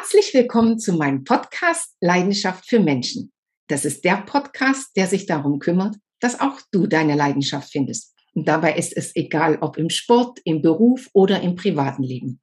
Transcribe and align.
Herzlich 0.00 0.32
willkommen 0.32 0.78
zu 0.78 0.92
meinem 0.92 1.24
Podcast 1.24 1.96
Leidenschaft 2.00 2.68
für 2.68 2.78
Menschen. 2.78 3.32
Das 3.66 3.84
ist 3.84 4.04
der 4.04 4.18
Podcast, 4.18 4.96
der 4.96 5.08
sich 5.08 5.26
darum 5.26 5.58
kümmert, 5.58 5.96
dass 6.20 6.38
auch 6.38 6.60
du 6.70 6.86
deine 6.86 7.16
Leidenschaft 7.16 7.72
findest. 7.72 8.14
Und 8.32 8.46
dabei 8.46 8.76
ist 8.76 8.96
es 8.96 9.16
egal, 9.16 9.58
ob 9.60 9.76
im 9.76 9.90
Sport, 9.90 10.38
im 10.44 10.62
Beruf 10.62 11.08
oder 11.14 11.40
im 11.40 11.56
privaten 11.56 12.04
Leben. 12.04 12.40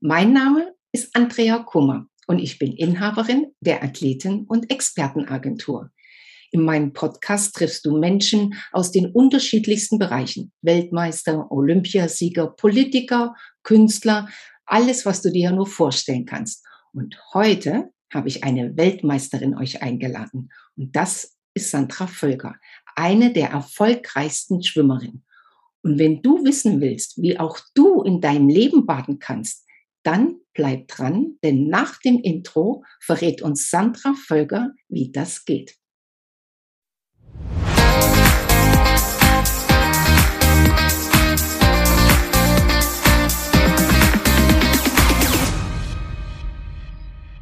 Mein 0.00 0.32
Name 0.32 0.74
ist 0.90 1.14
Andrea 1.14 1.60
Kummer 1.60 2.08
und 2.26 2.40
ich 2.40 2.58
bin 2.58 2.72
Inhaberin 2.72 3.52
der 3.60 3.84
Athleten- 3.84 4.44
und 4.48 4.68
Expertenagentur. 4.68 5.92
In 6.50 6.64
meinem 6.64 6.92
Podcast 6.92 7.54
triffst 7.54 7.86
du 7.86 7.96
Menschen 7.96 8.54
aus 8.72 8.90
den 8.90 9.12
unterschiedlichsten 9.12 10.00
Bereichen. 10.00 10.52
Weltmeister, 10.62 11.46
Olympiasieger, 11.52 12.48
Politiker, 12.48 13.36
Künstler, 13.62 14.28
alles, 14.66 15.06
was 15.06 15.22
du 15.22 15.30
dir 15.30 15.52
nur 15.52 15.68
vorstellen 15.68 16.26
kannst. 16.26 16.64
Und 16.92 17.18
heute 17.34 17.92
habe 18.12 18.28
ich 18.28 18.44
eine 18.44 18.76
Weltmeisterin 18.76 19.56
euch 19.56 19.82
eingeladen. 19.82 20.50
Und 20.76 20.94
das 20.96 21.36
ist 21.54 21.70
Sandra 21.70 22.06
Völker, 22.06 22.56
eine 22.96 23.32
der 23.32 23.50
erfolgreichsten 23.50 24.62
Schwimmerinnen. 24.62 25.24
Und 25.82 25.98
wenn 25.98 26.22
du 26.22 26.44
wissen 26.44 26.80
willst, 26.80 27.20
wie 27.22 27.38
auch 27.38 27.58
du 27.74 28.02
in 28.02 28.20
deinem 28.20 28.48
Leben 28.48 28.86
baden 28.86 29.18
kannst, 29.18 29.64
dann 30.02 30.36
bleib 30.54 30.88
dran, 30.88 31.38
denn 31.42 31.68
nach 31.68 31.98
dem 32.00 32.18
Intro 32.20 32.84
verrät 33.00 33.42
uns 33.42 33.70
Sandra 33.70 34.14
Völker, 34.14 34.72
wie 34.88 35.12
das 35.12 35.44
geht. 35.44 35.77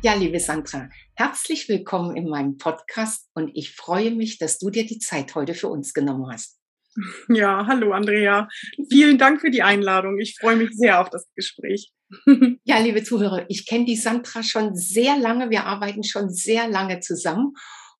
Ja, 0.06 0.14
liebe 0.14 0.38
Sandra, 0.38 0.88
herzlich 1.16 1.68
willkommen 1.68 2.14
in 2.14 2.28
meinem 2.28 2.58
Podcast 2.58 3.28
und 3.34 3.50
ich 3.54 3.74
freue 3.74 4.12
mich, 4.12 4.38
dass 4.38 4.56
du 4.60 4.70
dir 4.70 4.86
die 4.86 5.00
Zeit 5.00 5.34
heute 5.34 5.52
für 5.52 5.66
uns 5.66 5.94
genommen 5.94 6.30
hast. 6.30 6.60
Ja, 7.28 7.66
hallo 7.66 7.90
Andrea. 7.90 8.46
Vielen 8.88 9.18
Dank 9.18 9.40
für 9.40 9.50
die 9.50 9.64
Einladung. 9.64 10.20
Ich 10.20 10.38
freue 10.38 10.54
mich 10.54 10.70
sehr 10.74 11.00
auf 11.00 11.10
das 11.10 11.26
Gespräch. 11.34 11.90
Ja, 12.62 12.78
liebe 12.78 13.02
Zuhörer, 13.02 13.46
ich 13.48 13.66
kenne 13.66 13.84
die 13.84 13.96
Sandra 13.96 14.44
schon 14.44 14.76
sehr 14.76 15.18
lange. 15.18 15.50
Wir 15.50 15.64
arbeiten 15.64 16.04
schon 16.04 16.30
sehr 16.30 16.68
lange 16.68 17.00
zusammen. 17.00 17.54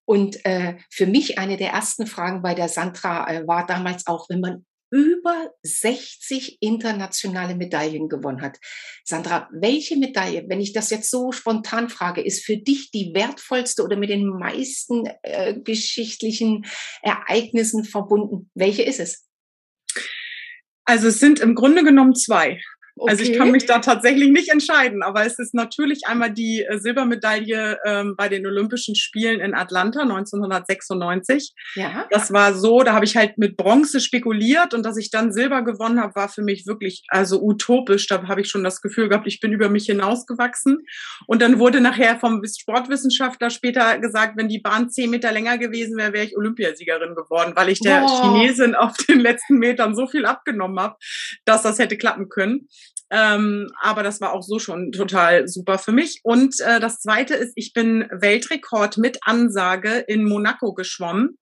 Und 0.05 0.45
äh, 0.45 0.77
für 0.93 1.09
mich 1.09 1.41
eine 1.41 1.57
der 1.57 1.71
ersten 1.73 2.07
Fragen 2.07 2.41
bei 2.41 2.55
der 2.55 2.69
Sandra 2.69 3.29
äh, 3.29 3.49
war 3.49 3.67
damals 3.67 4.07
auch, 4.07 4.31
wenn 4.31 4.39
man 4.39 4.65
über 4.91 5.51
60 5.63 6.59
internationale 6.61 7.55
Medaillen 7.55 8.09
gewonnen 8.09 8.43
hat. 8.43 8.59
Sandra, 9.05 9.49
welche 9.53 9.97
Medaille, 9.97 10.45
wenn 10.49 10.61
ich 10.61 10.73
das 10.73 10.91
jetzt 10.91 11.11
so 11.11 11.33
spontan 11.33 11.89
frage, 11.89 12.21
ist 12.23 12.45
für 12.45 12.57
dich 12.57 12.91
die 12.91 13.13
wertvollste 13.15 13.83
oder 13.83 13.97
mit 13.97 14.11
den 14.11 14.27
meisten 14.27 15.07
äh, 15.23 15.55
geschichtlichen 15.59 16.67
Ereignissen 17.03 17.85
verbunden? 17.85 18.51
Welche 18.55 18.83
ist 18.83 19.01
es? 19.01 19.27
Also 20.85 21.09
es 21.09 21.19
sind 21.19 21.41
im 21.41 21.57
Grunde 21.57 21.83
genommen 21.83 22.15
zwei. 22.15 22.61
Okay. 22.99 23.11
Also 23.11 23.25
ich 23.25 23.37
kann 23.37 23.51
mich 23.51 23.67
da 23.67 23.81
tatsächlich 23.81 24.31
nicht 24.31 24.49
entscheiden, 24.51 25.03
aber 25.03 25.27
es 25.27 25.39
ist 25.39 25.53
natürlich 25.53 26.07
einmal 26.07 26.31
die 26.31 26.65
äh, 26.65 26.79
Silbermedaille 26.79 27.79
ähm, 27.85 28.15
bei 28.17 28.31
den 28.31 28.47
Olympischen 28.47 28.95
Spielen 28.95 29.41
in 29.41 29.55
Atlanta 29.55 30.01
1996. 30.01 31.53
Ja. 31.75 32.07
Das 32.11 32.33
war 32.33 32.55
so, 32.55 32.83
da 32.83 32.95
habe 32.95 33.05
ich 33.05 33.15
halt 33.15 33.37
mit 33.37 33.59
Bronze 33.59 34.01
spekuliert 34.01 34.73
und 34.73 34.83
dass 34.83 34.97
ich 34.97 35.11
dann 35.11 35.31
Silber 35.31 35.61
gewonnen 35.61 36.01
habe, 36.01 36.15
war 36.15 36.31
für 36.31 36.41
mich 36.41 36.67
wirklich 36.67 37.05
also 37.09 37.43
utopisch. 37.43 38.07
Da 38.07 38.27
habe 38.29 38.41
ich 38.41 38.49
schon 38.49 38.65
das 38.65 38.81
Gefühl 38.81 39.11
gehabt, 39.11 39.27
ich 39.27 39.41
bin 39.41 39.53
über 39.53 39.69
mich 39.69 39.85
hinausgewachsen. 39.85 40.87
Und 41.27 41.43
dann 41.43 41.59
wurde 41.59 41.83
nachher 41.83 42.19
vom 42.19 42.43
Sportwissenschaftler 42.47 43.51
später 43.51 43.99
gesagt, 43.99 44.39
wenn 44.39 44.49
die 44.49 44.61
Bahn 44.61 44.89
zehn 44.89 45.11
Meter 45.11 45.33
länger 45.33 45.59
gewesen 45.59 45.99
wäre, 45.99 46.15
wäre 46.15 46.25
ich 46.25 46.37
Olympiasiegerin 46.37 47.15
geworden, 47.15 47.53
weil 47.57 47.69
ich 47.69 47.81
der 47.81 48.05
oh. 48.05 48.23
Chinesin 48.23 48.75
auf 48.75 48.97
den 49.07 49.21
letzten 49.21 49.59
Metern 49.59 49.95
so 49.95 50.07
viel 50.07 50.25
abgenommen 50.25 50.81
habe, 50.81 50.97
dass 51.45 51.63
das 51.63 51.79
hätte 51.79 51.99
klappen 51.99 52.31
können. 52.31 52.69
Ähm, 53.11 53.71
aber 53.81 54.03
das 54.03 54.21
war 54.21 54.33
auch 54.33 54.43
so 54.43 54.59
schon 54.59 54.91
total 54.93 55.47
super 55.47 55.79
für 55.79 55.93
mich. 55.93 56.21
Und 56.25 56.61
äh, 56.61 56.81
das 56.81 57.01
Zweite 57.01 57.35
ist, 57.35 57.53
ich 57.55 57.73
bin 57.73 58.09
Weltrekord 58.11 58.99
mit 58.99 59.19
Ansage 59.23 59.99
in 60.09 60.25
Monaco 60.25 60.75
geschwommen 60.75 61.39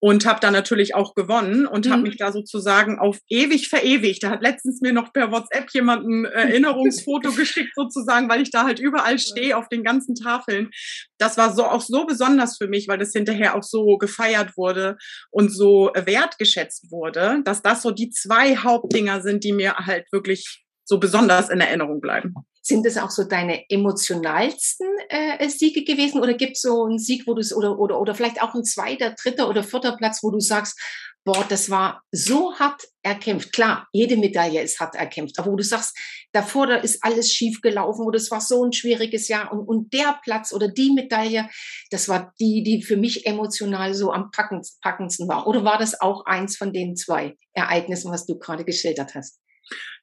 und 0.00 0.26
habe 0.26 0.38
da 0.40 0.50
natürlich 0.50 0.94
auch 0.94 1.14
gewonnen 1.14 1.66
und 1.66 1.86
mhm. 1.86 1.90
habe 1.90 2.02
mich 2.02 2.16
da 2.16 2.30
sozusagen 2.30 2.98
auf 3.00 3.18
ewig 3.28 3.68
verewigt. 3.68 4.22
Da 4.22 4.30
hat 4.30 4.42
letztens 4.42 4.80
mir 4.80 4.92
noch 4.92 5.12
per 5.12 5.32
WhatsApp 5.32 5.70
jemand 5.72 6.06
ein 6.06 6.24
Erinnerungsfoto 6.24 7.32
geschickt 7.36 7.72
sozusagen, 7.74 8.28
weil 8.28 8.42
ich 8.42 8.50
da 8.50 8.64
halt 8.64 8.78
überall 8.78 9.18
stehe 9.18 9.56
auf 9.56 9.68
den 9.68 9.82
ganzen 9.82 10.14
Tafeln. 10.14 10.70
Das 11.18 11.36
war 11.36 11.52
so 11.52 11.64
auch 11.64 11.80
so 11.80 12.06
besonders 12.06 12.58
für 12.58 12.68
mich, 12.68 12.86
weil 12.86 12.98
das 12.98 13.12
hinterher 13.12 13.56
auch 13.56 13.64
so 13.64 13.98
gefeiert 13.98 14.56
wurde 14.56 14.96
und 15.30 15.50
so 15.50 15.90
wertgeschätzt 15.94 16.92
wurde, 16.92 17.40
dass 17.44 17.62
das 17.62 17.82
so 17.82 17.90
die 17.90 18.10
zwei 18.10 18.56
Hauptdinger 18.56 19.20
sind, 19.20 19.42
die 19.42 19.52
mir 19.52 19.74
halt 19.74 20.06
wirklich 20.12 20.64
so 20.88 20.98
besonders 20.98 21.50
in 21.50 21.60
Erinnerung 21.60 22.00
bleiben. 22.00 22.34
Sind 22.62 22.86
das 22.86 22.96
auch 22.96 23.10
so 23.10 23.24
deine 23.24 23.68
emotionalsten 23.68 24.86
äh, 25.10 25.48
Siege 25.48 25.84
gewesen 25.84 26.20
oder 26.20 26.32
gibt 26.32 26.56
es 26.56 26.62
so 26.62 26.84
einen 26.84 26.98
Sieg, 26.98 27.26
wo 27.26 27.34
du 27.34 27.40
es 27.40 27.54
oder, 27.54 27.78
oder, 27.78 28.00
oder 28.00 28.14
vielleicht 28.14 28.42
auch 28.42 28.54
ein 28.54 28.64
zweiter, 28.64 29.10
dritter 29.10 29.50
oder 29.50 29.62
vierter 29.62 29.96
Platz, 29.96 30.22
wo 30.22 30.30
du 30.30 30.40
sagst, 30.40 30.80
boah, 31.24 31.44
das 31.46 31.68
war 31.68 32.02
so 32.10 32.54
hart 32.54 32.84
erkämpft. 33.02 33.52
Klar, 33.52 33.86
jede 33.92 34.16
Medaille 34.16 34.62
ist 34.62 34.80
hart 34.80 34.94
erkämpft, 34.94 35.38
aber 35.38 35.52
wo 35.52 35.56
du 35.56 35.62
sagst, 35.62 35.94
davor 36.32 36.66
da 36.66 36.76
ist 36.76 37.04
alles 37.04 37.30
schief 37.30 37.60
gelaufen 37.60 38.06
oder 38.06 38.16
es 38.16 38.30
war 38.30 38.40
so 38.40 38.64
ein 38.64 38.72
schwieriges 38.72 39.28
Jahr 39.28 39.52
und, 39.52 39.68
und 39.68 39.92
der 39.92 40.18
Platz 40.22 40.54
oder 40.54 40.68
die 40.68 40.90
Medaille, 40.92 41.50
das 41.90 42.08
war 42.08 42.32
die, 42.40 42.62
die 42.62 42.82
für 42.82 42.96
mich 42.96 43.26
emotional 43.26 43.92
so 43.92 44.10
am 44.10 44.30
packendsten 44.30 45.28
war. 45.28 45.46
Oder 45.46 45.64
war 45.64 45.76
das 45.76 46.00
auch 46.00 46.24
eins 46.24 46.56
von 46.56 46.72
den 46.72 46.96
zwei 46.96 47.36
Ereignissen, 47.52 48.10
was 48.10 48.24
du 48.24 48.38
gerade 48.38 48.64
geschildert 48.64 49.14
hast? 49.14 49.38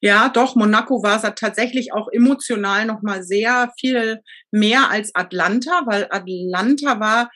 Ja, 0.01 0.29
doch, 0.29 0.55
Monaco 0.55 1.03
war 1.03 1.19
tatsächlich 1.35 1.93
auch 1.93 2.07
emotional 2.11 2.85
nochmal 2.85 3.23
sehr 3.23 3.71
viel 3.79 4.21
mehr 4.51 4.89
als 4.89 5.13
Atlanta, 5.15 5.83
weil 5.85 6.07
Atlanta 6.11 6.99
war 6.99 7.29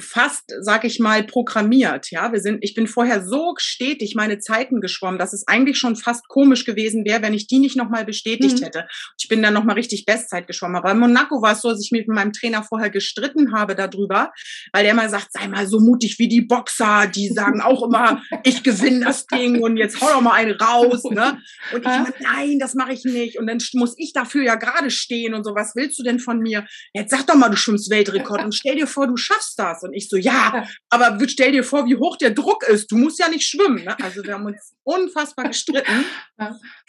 fast, 0.00 0.44
sag 0.60 0.84
ich 0.84 0.98
mal, 0.98 1.24
programmiert. 1.24 2.10
Ja, 2.10 2.32
wir 2.32 2.40
sind, 2.40 2.58
ich 2.62 2.74
bin 2.74 2.86
vorher 2.86 3.24
so 3.24 3.54
stetig 3.58 4.14
meine 4.14 4.38
Zeiten 4.38 4.80
geschwommen, 4.80 5.18
dass 5.18 5.32
es 5.32 5.46
eigentlich 5.46 5.78
schon 5.78 5.96
fast 5.96 6.28
komisch 6.28 6.64
gewesen 6.64 7.04
wäre, 7.04 7.22
wenn 7.22 7.34
ich 7.34 7.46
die 7.46 7.58
nicht 7.58 7.76
nochmal 7.76 8.04
bestätigt 8.04 8.60
mhm. 8.60 8.64
hätte. 8.64 8.88
Ich 9.18 9.28
bin 9.28 9.42
dann 9.42 9.54
nochmal 9.54 9.76
richtig 9.76 10.04
Bestzeit 10.04 10.46
geschwommen. 10.46 10.76
Aber 10.76 10.90
in 10.90 10.98
Monaco 10.98 11.42
war 11.42 11.52
es 11.52 11.62
so, 11.62 11.70
dass 11.70 11.82
ich 11.82 11.92
mit 11.92 12.08
meinem 12.08 12.32
Trainer 12.32 12.62
vorher 12.62 12.90
gestritten 12.90 13.52
habe 13.52 13.74
darüber, 13.74 14.32
weil 14.72 14.82
der 14.82 14.92
immer 14.92 15.08
sagt, 15.08 15.32
sei 15.32 15.48
mal 15.48 15.66
so 15.66 15.80
mutig 15.80 16.18
wie 16.18 16.28
die 16.28 16.42
Boxer, 16.42 17.06
die 17.06 17.28
sagen 17.34 17.60
auch 17.60 17.82
immer, 17.84 18.22
ich 18.44 18.62
gewinne 18.62 19.04
das 19.04 19.26
Ding 19.26 19.62
und 19.62 19.76
jetzt 19.76 20.00
hau 20.00 20.08
doch 20.08 20.20
mal 20.20 20.32
einen 20.32 20.52
raus. 20.52 21.04
Ne? 21.04 21.38
Und 21.72 21.80
ich 21.80 21.86
immer, 21.86 22.12
nein, 22.20 22.58
das 22.58 22.74
mache 22.74 22.92
ich 22.92 23.04
nicht. 23.04 23.38
Und 23.38 23.46
dann 23.46 23.58
muss 23.74 23.94
ich 23.98 24.12
dafür 24.12 24.42
ja 24.42 24.56
gerade 24.56 24.90
stehen 24.90 25.34
und 25.34 25.44
so, 25.44 25.54
was 25.54 25.74
willst 25.74 25.98
du 25.98 26.02
denn 26.02 26.18
von 26.18 26.40
mir? 26.40 26.66
Jetzt 26.92 27.10
sag 27.10 27.26
doch 27.26 27.34
mal, 27.34 27.48
du 27.48 27.56
schwimmst 27.56 27.90
Weltrekord 27.90 28.42
und 28.44 28.54
stell 28.54 28.76
dir 28.76 28.86
vor, 28.86 29.06
du 29.06 29.16
schaffst 29.16 29.58
das. 29.58 29.75
Und 29.82 29.94
ich 29.94 30.08
so, 30.08 30.16
ja, 30.16 30.66
aber 30.90 31.18
stell 31.28 31.52
dir 31.52 31.64
vor, 31.64 31.86
wie 31.86 31.96
hoch 31.96 32.16
der 32.16 32.30
Druck 32.30 32.64
ist. 32.68 32.90
Du 32.90 32.96
musst 32.96 33.18
ja 33.18 33.28
nicht 33.28 33.48
schwimmen. 33.48 33.84
Ne? 33.84 33.96
Also 34.00 34.22
wir 34.24 34.34
haben 34.34 34.46
uns 34.46 34.74
unfassbar 34.84 35.46
gestritten. 35.48 36.04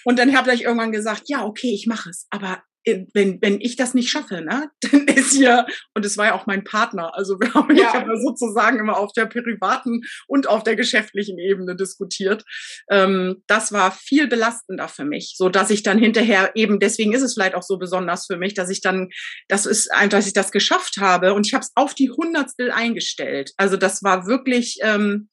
Und 0.03 0.20
dann 0.20 0.36
habe 0.36 0.53
ich 0.53 0.64
irgendwann 0.64 0.92
gesagt, 0.92 1.24
ja, 1.28 1.44
okay, 1.44 1.74
ich 1.74 1.88
mache 1.88 2.09
es. 2.09 2.28
Aber 2.30 2.62
wenn, 3.14 3.42
wenn 3.42 3.62
ich 3.62 3.75
das 3.75 3.94
nicht 3.94 4.09
schaffe, 4.09 4.42
ne, 4.42 4.70
dann 4.81 5.08
ist 5.08 5.34
hier, 5.34 5.66
und 5.94 6.06
es 6.06 6.18
war 6.18 6.28
ja 6.28 6.36
auch 6.36 6.46
mein 6.46 6.64
Partner, 6.64 7.16
also 7.16 7.40
wir 7.40 7.53
haben 7.53 7.75
ja. 7.75 7.94
ja 7.94 8.16
sozusagen 8.18 8.80
immer 8.80 8.98
auf 8.98 9.12
der 9.14 9.25
privaten 9.25 10.02
und 10.28 10.48
auf 10.48 10.64
der 10.64 10.75
geschäftlichen 10.75 11.38
Ebene 11.38 11.76
diskutiert. 11.76 12.44
Ähm, 12.90 13.44
das 13.47 13.72
war 13.72 13.92
viel 13.92 14.28
belastender 14.28 14.88
für 14.88 15.06
mich, 15.06 15.36
so 15.38 15.50
dass 15.50 15.70
ich 15.70 15.84
dann 15.84 16.00
hinterher 16.00 16.52
eben, 16.56 16.80
deswegen 16.80 17.14
ist 17.14 17.22
es 17.22 17.34
vielleicht 17.34 17.56
auch 17.56 17.64
so 17.64 17.78
besonders 17.78 18.26
für 18.26 18.38
mich, 18.38 18.53
dass 18.53 18.70
ich 18.70 18.81
dann, 18.81 19.09
das 19.47 19.66
ist 19.66 19.91
einfach, 19.91 20.08
dass 20.08 20.28
ich 20.28 20.34
das 20.34 20.52
geschafft 20.52 20.97
habe 21.00 21.34
und 21.34 21.46
ich 21.46 21.53
habe 21.53 21.64
es 21.64 21.72
auf 21.76 21.94
die 21.94 22.09
Hundertstel 22.09 22.72
eingestellt. 22.72 23.52
Also 23.58 23.78
das 23.78 24.03
war 24.03 24.26
wirklich, 24.26 24.78
ähm, 24.82 25.29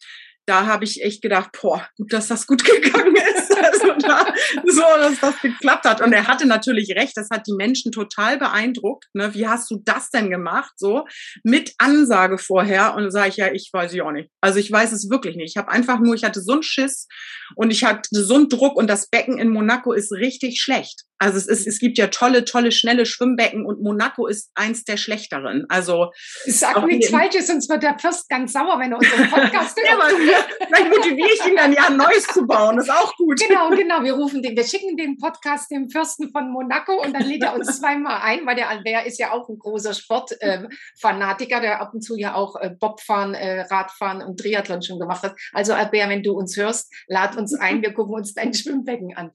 da 0.46 0.66
habe 0.66 0.84
ich 0.84 1.02
echt 1.02 1.22
gedacht, 1.22 1.50
boah, 1.60 1.86
gut, 1.96 2.12
dass 2.12 2.28
das 2.28 2.46
gut 2.46 2.64
gegangen 2.82 3.16
ist. 3.16 3.43
Also 3.74 3.94
da, 3.98 4.26
so, 4.66 4.82
dass 4.98 5.20
das 5.20 5.40
geklappt 5.40 5.84
hat. 5.84 6.00
Und 6.00 6.12
er 6.12 6.26
hatte 6.26 6.46
natürlich 6.46 6.94
recht, 6.96 7.16
das 7.16 7.28
hat 7.30 7.46
die 7.46 7.54
Menschen 7.54 7.92
total 7.92 8.38
beeindruckt. 8.38 9.06
Ne? 9.12 9.34
Wie 9.34 9.48
hast 9.48 9.70
du 9.70 9.80
das 9.84 10.10
denn 10.10 10.30
gemacht? 10.30 10.72
So 10.76 11.06
mit 11.42 11.74
Ansage 11.78 12.38
vorher. 12.38 12.94
Und 12.94 13.04
da 13.04 13.10
sage 13.10 13.28
ich 13.28 13.36
ja, 13.36 13.52
ich 13.52 13.70
weiß 13.72 13.92
ich 13.92 14.02
auch 14.02 14.12
nicht. 14.12 14.30
Also 14.40 14.58
ich 14.58 14.70
weiß 14.70 14.92
es 14.92 15.10
wirklich 15.10 15.36
nicht. 15.36 15.50
Ich 15.50 15.56
habe 15.56 15.70
einfach 15.70 15.98
nur, 15.98 16.14
ich 16.14 16.24
hatte 16.24 16.40
so 16.40 16.52
einen 16.52 16.62
Schiss 16.62 17.08
und 17.56 17.70
ich 17.70 17.84
hatte 17.84 18.08
so 18.10 18.34
einen 18.34 18.48
Druck 18.48 18.76
und 18.76 18.88
das 18.88 19.08
Becken 19.08 19.38
in 19.38 19.48
Monaco 19.48 19.92
ist 19.92 20.12
richtig 20.12 20.60
schlecht. 20.60 21.02
Also 21.18 21.38
es, 21.38 21.46
ist, 21.46 21.66
es 21.66 21.78
gibt 21.78 21.96
ja 21.96 22.08
tolle, 22.08 22.44
tolle, 22.44 22.72
schnelle 22.72 23.06
Schwimmbecken 23.06 23.64
und 23.64 23.80
Monaco 23.80 24.26
ist 24.26 24.50
eins 24.54 24.84
der 24.84 24.96
schlechteren. 24.96 25.64
Also 25.68 26.10
sag 26.46 26.84
nichts 26.86 27.10
Falsches, 27.10 27.46
sonst 27.46 27.68
wird 27.70 27.82
der 27.82 27.98
Fürst 27.98 28.28
ganz 28.28 28.52
sauer, 28.52 28.78
wenn 28.80 28.92
er 28.92 28.98
unseren 28.98 29.30
Podcast 29.30 29.78
hört. 29.78 30.12
ja, 30.26 30.66
vielleicht 30.66 30.90
motiviere 30.90 31.28
ich 31.32 31.46
ihn 31.46 31.56
dann 31.56 31.72
ja, 31.72 31.86
ein 31.86 31.96
neues 31.96 32.24
zu 32.24 32.46
bauen. 32.46 32.76
Das 32.76 32.86
ist 32.86 32.92
auch 32.92 33.14
gut. 33.16 33.40
Genau, 33.40 33.70
genau. 33.70 34.02
Wir 34.02 34.14
rufen 34.14 34.42
den, 34.42 34.56
wir 34.56 34.64
schicken 34.64 34.96
den 34.96 35.16
Podcast 35.16 35.70
dem 35.70 35.88
Fürsten 35.88 36.30
von 36.30 36.50
Monaco 36.50 37.00
und 37.02 37.12
dann 37.12 37.22
lädt 37.22 37.42
er 37.42 37.54
uns 37.54 37.78
zweimal 37.80 38.20
ein, 38.22 38.44
weil 38.46 38.56
der 38.56 38.68
Albert 38.68 39.06
ist 39.06 39.18
ja 39.18 39.32
auch 39.32 39.48
ein 39.48 39.58
großer 39.58 39.94
Sportfanatiker, 39.94 41.58
äh, 41.58 41.60
der 41.60 41.80
ab 41.80 41.94
und 41.94 42.02
zu 42.02 42.16
ja 42.16 42.34
auch 42.34 42.56
äh, 42.56 42.70
Bobfahren, 42.70 43.34
äh, 43.34 43.62
Radfahren 43.62 44.20
und 44.20 44.40
Triathlon 44.40 44.82
schon 44.82 44.98
gemacht 44.98 45.22
hat. 45.22 45.36
Also 45.52 45.74
Albert, 45.74 46.08
wenn 46.08 46.22
du 46.22 46.32
uns 46.32 46.56
hörst, 46.56 46.92
lad 47.06 47.36
uns 47.36 47.54
ein, 47.54 47.82
wir 47.82 47.92
gucken 47.92 48.14
uns 48.14 48.34
dein 48.34 48.52
Schwimmbecken 48.52 49.16
an. 49.16 49.30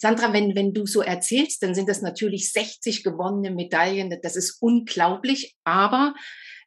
Sandra, 0.00 0.32
wenn, 0.32 0.54
wenn 0.56 0.72
du 0.72 0.86
so 0.86 1.00
erzählst, 1.12 1.62
dann 1.62 1.74
sind 1.74 1.88
das 1.88 2.02
natürlich 2.02 2.52
60 2.52 3.04
gewonnene 3.04 3.50
Medaillen. 3.50 4.18
Das 4.22 4.36
ist 4.36 4.58
unglaublich. 4.60 5.56
Aber 5.64 6.14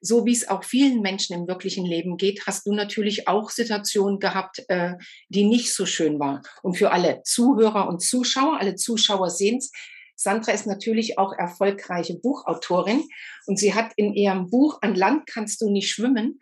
so 0.02 0.26
wie 0.26 0.34
es 0.34 0.48
auch 0.48 0.64
vielen 0.64 1.02
Menschen 1.02 1.36
im 1.36 1.48
wirklichen 1.48 1.86
Leben 1.86 2.18
geht, 2.18 2.46
hast 2.46 2.68
du 2.68 2.74
natürlich 2.74 3.28
auch 3.28 3.50
Situationen 3.50 4.20
gehabt, 4.20 4.64
äh, 4.68 4.94
die 5.30 5.46
nicht 5.46 5.74
so 5.74 5.86
schön 5.86 6.20
waren. 6.20 6.42
Und 6.62 6.78
für 6.78 6.92
alle 6.92 7.22
Zuhörer 7.24 7.88
und 7.88 8.02
Zuschauer, 8.02 8.60
alle 8.60 8.76
Zuschauer 8.76 9.30
sehen 9.30 9.58
es, 9.58 9.72
Sandra 10.18 10.54
ist 10.54 10.66
natürlich 10.66 11.18
auch 11.18 11.34
erfolgreiche 11.34 12.18
Buchautorin 12.18 13.04
und 13.48 13.60
sie 13.60 13.74
hat 13.74 13.92
in 13.98 14.14
ihrem 14.14 14.50
Buch 14.50 14.78
An 14.82 14.96
Land 14.96 15.28
kannst 15.28 15.60
du 15.62 15.70
nicht 15.70 15.92
schwimmen 15.92 16.40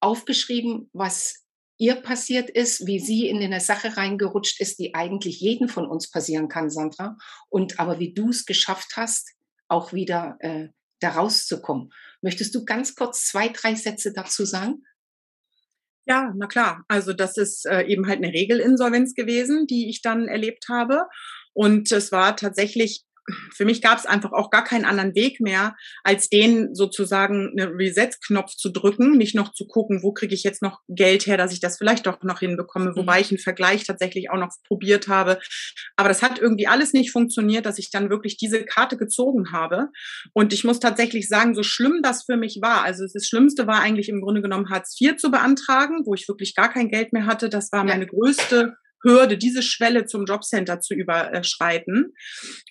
aufgeschrieben, 0.00 0.90
was 0.92 1.43
ihr 1.78 1.96
passiert 1.96 2.50
ist, 2.50 2.86
wie 2.86 3.00
sie 3.00 3.28
in 3.28 3.42
eine 3.42 3.60
Sache 3.60 3.96
reingerutscht 3.96 4.60
ist, 4.60 4.78
die 4.78 4.94
eigentlich 4.94 5.40
jeden 5.40 5.68
von 5.68 5.86
uns 5.86 6.10
passieren 6.10 6.48
kann, 6.48 6.70
Sandra. 6.70 7.16
Und 7.48 7.80
aber 7.80 7.98
wie 7.98 8.14
du 8.14 8.30
es 8.30 8.46
geschafft 8.46 8.92
hast, 8.96 9.32
auch 9.68 9.92
wieder 9.92 10.36
äh, 10.40 10.68
da 11.00 11.10
rauszukommen. 11.10 11.90
Möchtest 12.22 12.54
du 12.54 12.64
ganz 12.64 12.94
kurz 12.94 13.26
zwei, 13.26 13.48
drei 13.48 13.74
Sätze 13.74 14.12
dazu 14.12 14.44
sagen? 14.44 14.82
Ja, 16.06 16.32
na 16.36 16.46
klar. 16.46 16.84
Also 16.88 17.12
das 17.12 17.36
ist 17.36 17.66
äh, 17.66 17.82
eben 17.82 18.06
halt 18.06 18.18
eine 18.18 18.32
Regelinsolvenz 18.32 19.14
gewesen, 19.14 19.66
die 19.66 19.88
ich 19.88 20.02
dann 20.02 20.28
erlebt 20.28 20.66
habe. 20.68 21.06
Und 21.54 21.90
es 21.92 22.12
war 22.12 22.36
tatsächlich 22.36 23.04
für 23.52 23.64
mich 23.64 23.80
gab 23.80 23.98
es 23.98 24.06
einfach 24.06 24.32
auch 24.32 24.50
gar 24.50 24.64
keinen 24.64 24.84
anderen 24.84 25.14
Weg 25.14 25.40
mehr, 25.40 25.76
als 26.02 26.28
den 26.28 26.74
sozusagen 26.74 27.54
einen 27.58 27.74
Reset-Knopf 27.74 28.54
zu 28.56 28.70
drücken, 28.70 29.16
nicht 29.16 29.34
noch 29.34 29.52
zu 29.52 29.66
gucken, 29.66 30.02
wo 30.02 30.12
kriege 30.12 30.34
ich 30.34 30.42
jetzt 30.42 30.62
noch 30.62 30.80
Geld 30.88 31.26
her, 31.26 31.36
dass 31.36 31.52
ich 31.52 31.60
das 31.60 31.78
vielleicht 31.78 32.06
doch 32.06 32.22
noch 32.22 32.40
hinbekomme, 32.40 32.90
mhm. 32.90 32.96
wobei 32.96 33.20
ich 33.20 33.30
einen 33.30 33.38
Vergleich 33.38 33.84
tatsächlich 33.84 34.30
auch 34.30 34.38
noch 34.38 34.52
probiert 34.66 35.08
habe. 35.08 35.38
Aber 35.96 36.08
das 36.08 36.22
hat 36.22 36.38
irgendwie 36.38 36.66
alles 36.66 36.92
nicht 36.92 37.12
funktioniert, 37.12 37.66
dass 37.66 37.78
ich 37.78 37.90
dann 37.90 38.10
wirklich 38.10 38.36
diese 38.36 38.64
Karte 38.64 38.96
gezogen 38.96 39.52
habe. 39.52 39.88
Und 40.32 40.52
ich 40.52 40.64
muss 40.64 40.80
tatsächlich 40.80 41.28
sagen, 41.28 41.54
so 41.54 41.62
schlimm 41.62 42.00
das 42.02 42.24
für 42.24 42.36
mich 42.36 42.58
war, 42.60 42.82
also 42.82 43.04
das 43.12 43.26
Schlimmste 43.26 43.66
war 43.66 43.80
eigentlich 43.80 44.08
im 44.08 44.20
Grunde 44.20 44.42
genommen 44.42 44.70
Hartz 44.70 45.00
IV 45.00 45.16
zu 45.16 45.30
beantragen, 45.30 46.02
wo 46.04 46.14
ich 46.14 46.28
wirklich 46.28 46.54
gar 46.54 46.72
kein 46.72 46.88
Geld 46.88 47.12
mehr 47.12 47.26
hatte. 47.26 47.48
Das 47.48 47.72
war 47.72 47.84
meine 47.84 48.06
größte 48.06 48.76
Hürde, 49.04 49.38
diese 49.38 49.62
Schwelle 49.62 50.06
zum 50.06 50.24
Jobcenter 50.24 50.80
zu 50.80 50.94
überschreiten. 50.94 52.14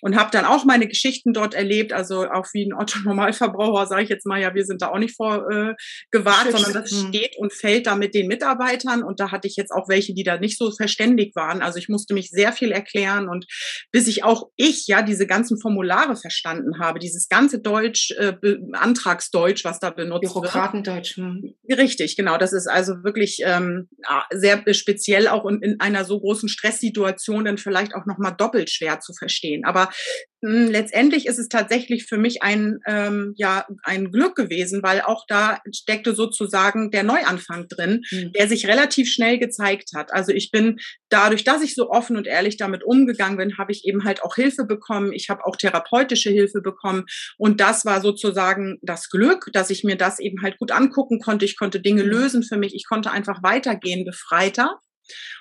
Und 0.02 0.16
habe 0.16 0.30
dann 0.32 0.44
auch 0.44 0.64
meine 0.64 0.88
Geschichten 0.88 1.32
dort 1.32 1.54
erlebt, 1.54 1.92
also 1.92 2.28
auch 2.28 2.46
wie 2.52 2.66
ein 2.66 2.74
Otto-Normalverbraucher, 2.74 3.86
sage 3.86 4.02
ich 4.02 4.08
jetzt 4.08 4.26
mal, 4.26 4.40
ja, 4.40 4.54
wir 4.54 4.64
sind 4.64 4.82
da 4.82 4.88
auch 4.88 4.98
nicht 4.98 5.16
vorgewahrt, 5.16 6.46
äh, 6.46 6.52
sondern 6.52 6.72
das 6.72 6.90
hm. 6.90 7.08
steht 7.08 7.36
und 7.38 7.52
fällt 7.52 7.86
da 7.86 7.94
mit 7.94 8.14
den 8.14 8.26
Mitarbeitern. 8.26 9.02
Und 9.02 9.20
da 9.20 9.30
hatte 9.30 9.48
ich 9.48 9.56
jetzt 9.56 9.70
auch 9.70 9.88
welche, 9.88 10.12
die 10.14 10.24
da 10.24 10.38
nicht 10.38 10.58
so 10.58 10.70
verständig 10.70 11.34
waren. 11.34 11.62
Also 11.62 11.78
ich 11.78 11.88
musste 11.88 12.14
mich 12.14 12.30
sehr 12.30 12.52
viel 12.52 12.72
erklären 12.72 13.28
und 13.28 13.46
bis 13.92 14.08
ich 14.08 14.24
auch 14.24 14.50
ich 14.56 14.86
ja 14.86 15.02
diese 15.02 15.26
ganzen 15.26 15.60
Formulare 15.60 16.16
verstanden 16.16 16.78
habe, 16.80 16.98
dieses 16.98 17.28
ganze 17.28 17.60
Deutsch, 17.60 18.10
äh, 18.18 18.34
Antragsdeutsch, 18.72 19.64
was 19.64 19.78
da 19.78 19.90
benutzt 19.90 20.32
Bürokratendeutsch. 20.32 21.16
Hm. 21.16 21.54
Richtig, 21.70 22.16
genau. 22.16 22.38
Das 22.38 22.52
ist 22.52 22.66
also 22.66 23.04
wirklich 23.04 23.38
ähm, 23.44 23.88
sehr 24.32 24.62
speziell 24.74 25.28
auch 25.28 25.46
in, 25.46 25.62
in 25.62 25.80
einer 25.80 26.04
so 26.04 26.23
großen 26.24 26.48
Stresssituationen 26.48 27.58
vielleicht 27.58 27.94
auch 27.94 28.06
nochmal 28.06 28.34
doppelt 28.36 28.70
schwer 28.70 29.00
zu 29.00 29.12
verstehen. 29.12 29.64
Aber 29.64 29.90
mh, 30.40 30.52
hm, 30.52 30.70
letztendlich 30.70 31.26
ist 31.26 31.38
es 31.38 31.48
tatsächlich 31.48 32.06
für 32.06 32.16
mich 32.16 32.42
ein, 32.42 32.78
ähm, 32.86 33.34
ja, 33.36 33.66
ein 33.82 34.10
Glück 34.10 34.34
gewesen, 34.34 34.82
weil 34.82 35.02
auch 35.02 35.24
da 35.28 35.60
steckte 35.74 36.14
sozusagen 36.14 36.90
der 36.90 37.02
Neuanfang 37.02 37.68
drin, 37.68 38.02
mhm. 38.10 38.32
der 38.32 38.48
sich 38.48 38.66
relativ 38.66 39.10
schnell 39.10 39.38
gezeigt 39.38 39.90
hat. 39.94 40.12
Also 40.14 40.32
ich 40.32 40.50
bin 40.50 40.78
dadurch, 41.10 41.44
dass 41.44 41.62
ich 41.62 41.74
so 41.74 41.90
offen 41.90 42.16
und 42.16 42.26
ehrlich 42.26 42.56
damit 42.56 42.82
umgegangen 42.84 43.36
bin, 43.36 43.58
habe 43.58 43.72
ich 43.72 43.84
eben 43.84 44.04
halt 44.04 44.22
auch 44.22 44.34
Hilfe 44.34 44.64
bekommen. 44.64 45.12
Ich 45.12 45.28
habe 45.28 45.44
auch 45.44 45.56
therapeutische 45.56 46.30
Hilfe 46.30 46.62
bekommen. 46.62 47.04
Und 47.36 47.60
das 47.60 47.84
war 47.84 48.00
sozusagen 48.00 48.78
das 48.80 49.10
Glück, 49.10 49.50
dass 49.52 49.68
ich 49.68 49.84
mir 49.84 49.96
das 49.96 50.18
eben 50.20 50.42
halt 50.42 50.58
gut 50.58 50.72
angucken 50.72 51.20
konnte. 51.20 51.44
Ich 51.44 51.58
konnte 51.58 51.80
Dinge 51.80 52.02
hm. 52.02 52.08
lösen 52.08 52.42
für 52.42 52.56
mich. 52.56 52.74
Ich 52.74 52.86
konnte 52.88 53.10
einfach 53.10 53.42
weitergehen, 53.42 54.04
befreiter 54.04 54.80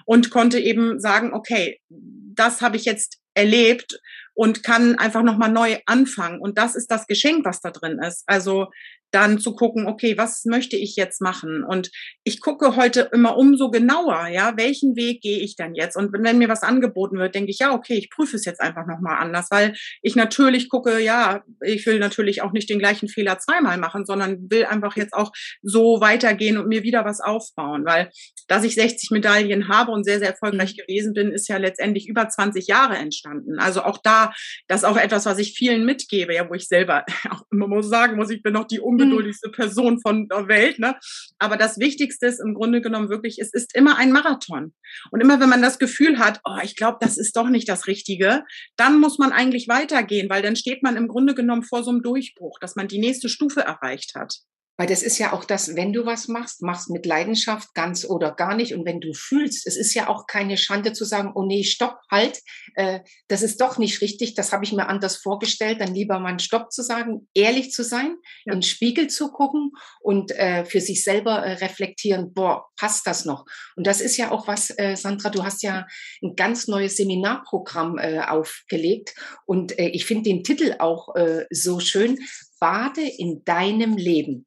und 0.06 0.30
konnte 0.30 0.60
eben 0.60 1.00
sagen, 1.00 1.34
okay, 1.34 1.80
das 1.90 2.62
habe 2.62 2.78
ich 2.78 2.86
jetzt 2.86 3.20
erlebt 3.34 4.00
und 4.34 4.64
kann 4.64 4.96
einfach 4.96 5.24
nochmal 5.24 5.52
neu 5.52 5.78
anfangen. 5.86 6.40
Und 6.40 6.58
das 6.58 6.76
ist 6.76 6.90
das 6.92 7.08
Geschenk, 7.08 7.46
was 7.46 7.62
da 7.62 7.72
drin 7.72 8.00
ist. 8.00 8.24
Also 8.28 8.68
dann 9.14 9.40
zu 9.40 9.56
gucken, 9.56 9.86
okay, 9.86 10.18
was 10.18 10.44
möchte 10.46 10.76
ich 10.76 10.96
jetzt 10.96 11.22
machen? 11.22 11.64
Und 11.64 11.92
ich 12.24 12.42
gucke 12.42 12.76
heute 12.76 13.10
immer 13.14 13.38
umso 13.38 13.70
genauer, 13.70 14.28
ja, 14.28 14.54
welchen 14.58 14.96
Weg 14.96 15.22
gehe 15.22 15.40
ich 15.40 15.56
dann 15.56 15.76
jetzt? 15.76 15.96
Und 15.96 16.12
wenn 16.14 16.38
mir 16.40 16.50
was 16.50 16.64
angeboten 16.64 17.18
wird, 17.18 17.36
denke 17.36 17.52
ich, 17.52 17.60
ja, 17.60 17.74
okay, 17.74 17.94
ich 17.94 18.10
prüfe 18.10 18.36
es 18.36 18.46
jetzt 18.46 18.60
einfach 18.60 18.88
nochmal 18.88 19.18
anders, 19.22 19.48
weil 19.52 19.76
ich 20.02 20.16
natürlich 20.16 20.68
gucke, 20.68 21.00
ja, 21.00 21.44
ich 21.62 21.86
will 21.86 22.00
natürlich 22.00 22.42
auch 22.42 22.54
nicht 22.54 22.70
den 22.70 22.80
gleichen 22.80 23.08
Fehler 23.08 23.38
zweimal 23.38 23.78
machen, 23.78 24.06
sondern 24.06 24.50
will 24.50 24.66
einfach 24.66 24.98
jetzt 24.98 25.14
auch 25.14 25.32
so 25.62 26.02
weitergehen 26.02 26.58
und 26.58 26.68
mir 26.68 26.84
wieder 26.84 27.06
was 27.06 27.22
aufbauen, 27.22 27.86
weil 27.86 28.10
dass 28.48 28.64
ich 28.64 28.76
60 28.76 29.12
Medaillen 29.12 29.68
habe 29.68 29.92
und 29.92 30.04
sehr, 30.04 30.20
sehr 30.20 30.30
erfolgreich 30.30 30.74
mhm. 30.74 30.82
gewesen 30.82 31.14
bin, 31.14 31.32
ist 31.32 31.48
ja 31.48 31.58
letztendlich 31.58 32.08
über 32.08 32.28
20 32.28 32.68
Jahre 32.68 32.98
entstanden. 32.98 33.60
Also 33.60 33.84
auch 33.84 33.98
da, 34.04 34.34
das 34.68 34.82
ist 34.82 34.88
auch 34.88 34.98
etwas, 34.98 35.26
was 35.26 35.40
ich 35.40 35.54
vielen 35.54 35.86
mitgebe, 35.86 36.34
ja, 36.34 36.50
wo 36.50 36.54
ich 36.54 36.68
selber 36.68 37.06
auch 37.30 37.44
immer 37.52 37.68
muss 37.68 37.90
sagen 37.90 38.18
muss, 38.18 38.30
ich 38.30 38.42
bin 38.42 38.54
noch 38.54 38.68
die 38.68 38.80
ungeduldigste 39.04 39.50
Person 39.50 40.00
von 40.02 40.28
der 40.28 40.48
Welt. 40.48 40.80
Ne? 40.80 40.96
Aber 41.40 41.58
das 41.58 41.80
Wichtigste 41.80 42.28
ist 42.28 42.40
im 42.40 42.54
Grunde 42.54 42.82
genommen 42.82 43.10
wirklich, 43.10 43.40
es 43.40 43.54
ist 43.54 43.76
immer 43.76 43.98
ein 43.98 44.12
Marathon. 44.12 44.74
Und 45.12 45.22
immer 45.22 45.40
wenn 45.40 45.50
man 45.50 45.62
das 45.62 45.80
Gefühl 45.80 46.20
hat, 46.20 46.40
oh, 46.44 46.58
ich 46.64 46.76
glaube, 46.76 46.98
das 47.02 47.18
ist 47.18 47.36
doch 47.36 47.50
nicht 47.50 47.68
das 47.70 47.88
Richtige, 47.88 48.44
dann 48.76 49.00
muss 49.00 49.18
man 49.18 49.32
eigentlich 49.32 49.68
weitergehen, 49.68 50.30
weil 50.30 50.42
dann 50.42 50.56
steht 50.56 50.84
man 50.84 50.96
im 50.96 51.08
Grunde 51.08 51.36
genommen 51.36 51.64
vor 51.64 51.84
so 51.84 51.92
einem 51.92 52.02
Durchbruch, 52.02 52.60
dass 52.60 52.76
man 52.76 52.88
die 52.88 53.00
nächste 53.00 53.30
Stufe 53.30 53.62
erreicht 53.62 54.14
hat. 54.16 54.40
Weil 54.78 54.88
das 54.88 55.04
ist 55.04 55.20
ja 55.20 55.34
auch 55.34 55.46
das, 55.46 55.76
wenn 55.76 55.94
du 55.94 56.06
was 56.06 56.28
machst, 56.28 56.64
machst 56.64 56.90
mit 56.90 57.06
Leidenschaft 57.06 57.76
ganz 57.76 58.06
oder 58.06 58.32
gar 58.32 58.56
nicht. 58.56 58.74
Und 58.74 58.86
wenn 58.86 59.00
du 59.00 59.14
fühlst, 59.14 59.68
es 59.68 59.78
ist 59.78 59.94
ja 59.94 60.08
auch 60.08 60.26
keine 60.26 60.58
Schande 60.58 60.94
zu 60.94 61.06
sagen, 61.06 61.32
oh 61.36 61.44
nee, 61.44 61.64
stopp, 61.64 61.98
halt, 62.10 62.42
äh, 62.76 63.02
das 63.28 63.44
ist 63.44 63.62
doch 63.62 63.78
nicht 63.78 64.02
richtig, 64.02 64.34
das 64.34 64.52
habe 64.52 64.66
ich 64.66 64.74
mir 64.74 64.88
anders 64.88 65.18
vorgestellt. 65.18 65.80
Dann 65.80 65.94
lieber 65.94 66.20
mal 66.20 66.30
einen 66.30 66.40
Stopp 66.40 66.72
zu 66.72 66.82
sagen, 66.82 67.28
ehrlich 67.36 67.72
zu 67.72 67.84
sein, 67.84 68.16
ja. 68.46 68.54
in 68.54 68.60
den 68.60 68.64
Spiegel 68.64 69.08
zu 69.08 69.32
gucken 69.32 69.72
und 70.02 70.32
äh, 70.32 70.66
für 70.66 70.82
sich 70.82 71.04
selber 71.04 71.46
äh, 71.46 71.54
reflektieren, 71.54 72.34
boah, 72.34 72.66
passt 72.76 73.06
das 73.06 73.26
noch? 73.26 73.46
Und 73.76 73.86
das 73.86 74.02
ist 74.02 74.18
ja 74.18 74.32
auch 74.32 74.48
was, 74.48 74.72
äh, 74.78 74.96
Sandra, 74.96 75.30
du 75.30 75.44
hast 75.44 75.62
ja 75.62 75.86
ein 76.24 76.36
ganz 76.36 76.68
neues 76.68 76.98
Seminarprogramm 76.98 78.00
äh, 78.00 78.22
aufgelegt. 78.22 79.14
Und 79.46 79.78
äh, 79.78 79.90
ich 79.90 80.06
finde 80.06 80.24
den 80.24 80.44
Titel 80.44 80.76
auch 80.80 81.16
äh, 81.16 81.46
so 81.52 81.80
schön, 81.80 82.18
Bade 82.60 83.02
in 83.02 83.44
deinem 83.44 83.98
Leben. 83.98 84.46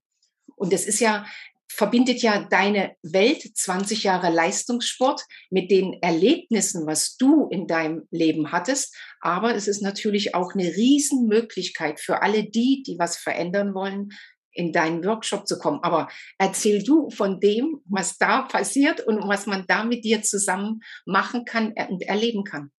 Und 0.56 0.72
es 0.72 0.86
ist 0.86 1.00
ja, 1.00 1.26
verbindet 1.68 2.22
ja 2.22 2.44
deine 2.44 2.96
Welt, 3.02 3.42
20 3.56 4.02
Jahre 4.02 4.30
Leistungssport, 4.30 5.22
mit 5.50 5.70
den 5.70 5.94
Erlebnissen, 6.02 6.86
was 6.86 7.16
du 7.16 7.48
in 7.48 7.66
deinem 7.66 8.08
Leben 8.10 8.50
hattest. 8.52 8.96
Aber 9.20 9.54
es 9.54 9.68
ist 9.68 9.82
natürlich 9.82 10.34
auch 10.34 10.54
eine 10.54 10.64
Riesenmöglichkeit 10.64 12.00
für 12.00 12.22
alle 12.22 12.44
die, 12.44 12.82
die 12.86 12.98
was 12.98 13.16
verändern 13.16 13.74
wollen, 13.74 14.10
in 14.52 14.72
deinen 14.72 15.04
Workshop 15.04 15.46
zu 15.46 15.58
kommen. 15.58 15.80
Aber 15.82 16.08
erzähl 16.38 16.82
du 16.82 17.10
von 17.10 17.40
dem, 17.40 17.82
was 17.84 18.16
da 18.16 18.42
passiert 18.42 19.00
und 19.00 19.28
was 19.28 19.46
man 19.46 19.66
da 19.68 19.84
mit 19.84 20.04
dir 20.04 20.22
zusammen 20.22 20.80
machen 21.04 21.44
kann 21.44 21.74
und 21.88 22.02
erleben 22.02 22.44
kann. 22.44 22.70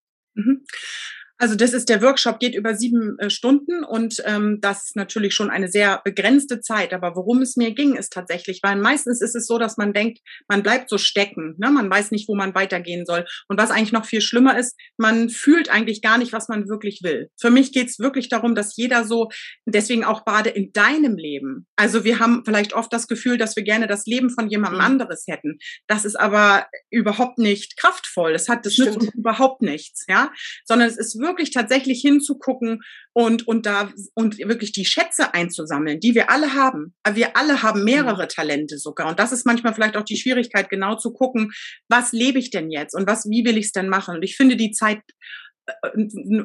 Also 1.39 1.56
das 1.56 1.74
ist 1.74 1.89
der 1.89 2.01
Workshop, 2.01 2.39
geht 2.39 2.56
über 2.56 2.74
sieben 2.75 3.17
äh, 3.20 3.29
Stunden 3.29 3.84
und 3.84 4.22
ähm, 4.25 4.58
das 4.60 4.86
ist 4.86 4.96
natürlich 4.96 5.36
schon 5.36 5.50
eine 5.50 5.67
sehr 5.67 6.01
begrenzte 6.03 6.62
Zeit. 6.62 6.94
Aber 6.94 7.15
worum 7.15 7.41
es 7.41 7.56
mir 7.56 7.74
ging, 7.74 7.96
ist 7.96 8.12
tatsächlich, 8.12 8.62
weil 8.63 8.75
meistens 8.75 9.22
ist 9.22 9.36
es 9.36 9.46
so, 9.46 9.60
dass 9.60 9.77
man 9.77 9.94
denkt, 9.94 10.20
man 10.48 10.63
bleibt 10.63 10.89
so 10.89 10.98
stecken, 10.98 11.56
ne? 11.60 11.70
man 11.70 11.89
weiß 11.89 12.12
nicht, 12.12 12.27
wo 12.27 12.36
man 12.36 12.56
weitergehen 12.56 13.06
soll. 13.06 13.25
Und 13.48 13.60
was 13.60 13.70
eigentlich 13.70 13.91
noch 13.91 14.06
viel 14.06 14.22
schlimmer 14.22 14.58
ist, 14.58 14.75
man 14.98 15.29
fühlt 15.29 15.70
eigentlich 15.70 16.01
gar 16.01 16.17
nicht, 16.17 16.34
was 16.34 16.50
man 16.50 16.67
wirklich 16.67 17.01
will. 17.03 17.29
Für 17.39 17.51
mich 17.51 17.72
geht 17.72 17.89
es 17.89 18.00
wirklich 18.00 18.29
darum, 18.29 18.56
dass 18.56 18.75
jeder 18.75 19.06
so, 19.06 19.29
deswegen 19.65 20.03
auch 20.03 20.25
Bade 20.25 20.50
in 20.50 20.72
deinem 20.72 21.17
Leben. 21.17 21.67
Also 21.75 22.03
wir 22.03 22.20
haben 22.20 22.41
vielleicht 22.46 22.74
oft 22.74 22.91
das 22.91 23.08
Gefühl, 23.08 23.38
dass 23.38 23.56
wir 23.56 23.63
gerne 23.63 23.86
das 23.86 24.06
Leben 24.08 24.32
von 24.32 24.50
jemandem 24.50 24.79
mhm. 24.79 24.86
anderes 24.86 25.25
hätten. 25.27 25.60
Das 25.88 26.03
ist 26.03 26.15
aber 26.15 26.65
überhaupt 26.89 27.38
nicht 27.38 27.77
kraftvoll. 27.77 28.34
Das 28.34 28.50
hat 28.50 28.65
das 28.65 28.77
nützt 28.77 29.13
überhaupt 29.13 29.62
nichts, 29.62 30.06
ja, 30.08 30.32
sondern 30.65 30.88
es 30.88 30.98
ist 30.98 31.20
wirklich 31.20 31.26
wirklich 31.27 31.51
tatsächlich 31.51 32.01
hinzugucken 32.01 32.81
und, 33.13 33.48
und 33.48 33.65
da, 33.65 33.91
und 34.13 34.38
wirklich 34.38 34.72
die 34.72 34.86
Schätze 34.86 35.34
einzusammeln, 35.34 36.00
die 36.00 36.15
wir 36.15 36.31
alle 36.31 36.53
haben. 36.53 36.96
Wir 37.13 37.38
alle 37.38 37.62
haben 37.62 37.84
mehrere. 37.84 38.27
Talente 38.27 38.77
sogar. 38.77 39.07
Und 39.10 39.19
das 39.19 39.31
ist 39.31 39.46
manchmal 39.46 39.74
vielleicht 39.74 39.98
auch 39.98 40.03
die 40.03 40.17
Schwierigkeit, 40.17 40.69
genau 40.69 40.96
zu 40.96 41.12
gucken, 41.12 41.51
was 41.88 42.12
lebe 42.12 42.39
ich 42.39 42.51
denn 42.51 42.69
jetzt 42.69 42.93
und 42.93 43.07
was, 43.07 43.25
wie 43.29 43.46
will 43.46 43.57
ich 43.57 43.67
es 43.67 43.72
denn 43.72 43.89
machen? 43.89 44.15
Und 44.15 44.24
ich 44.24 44.36
finde 44.36 44.55
die 44.55 44.72
Zeit 44.72 45.00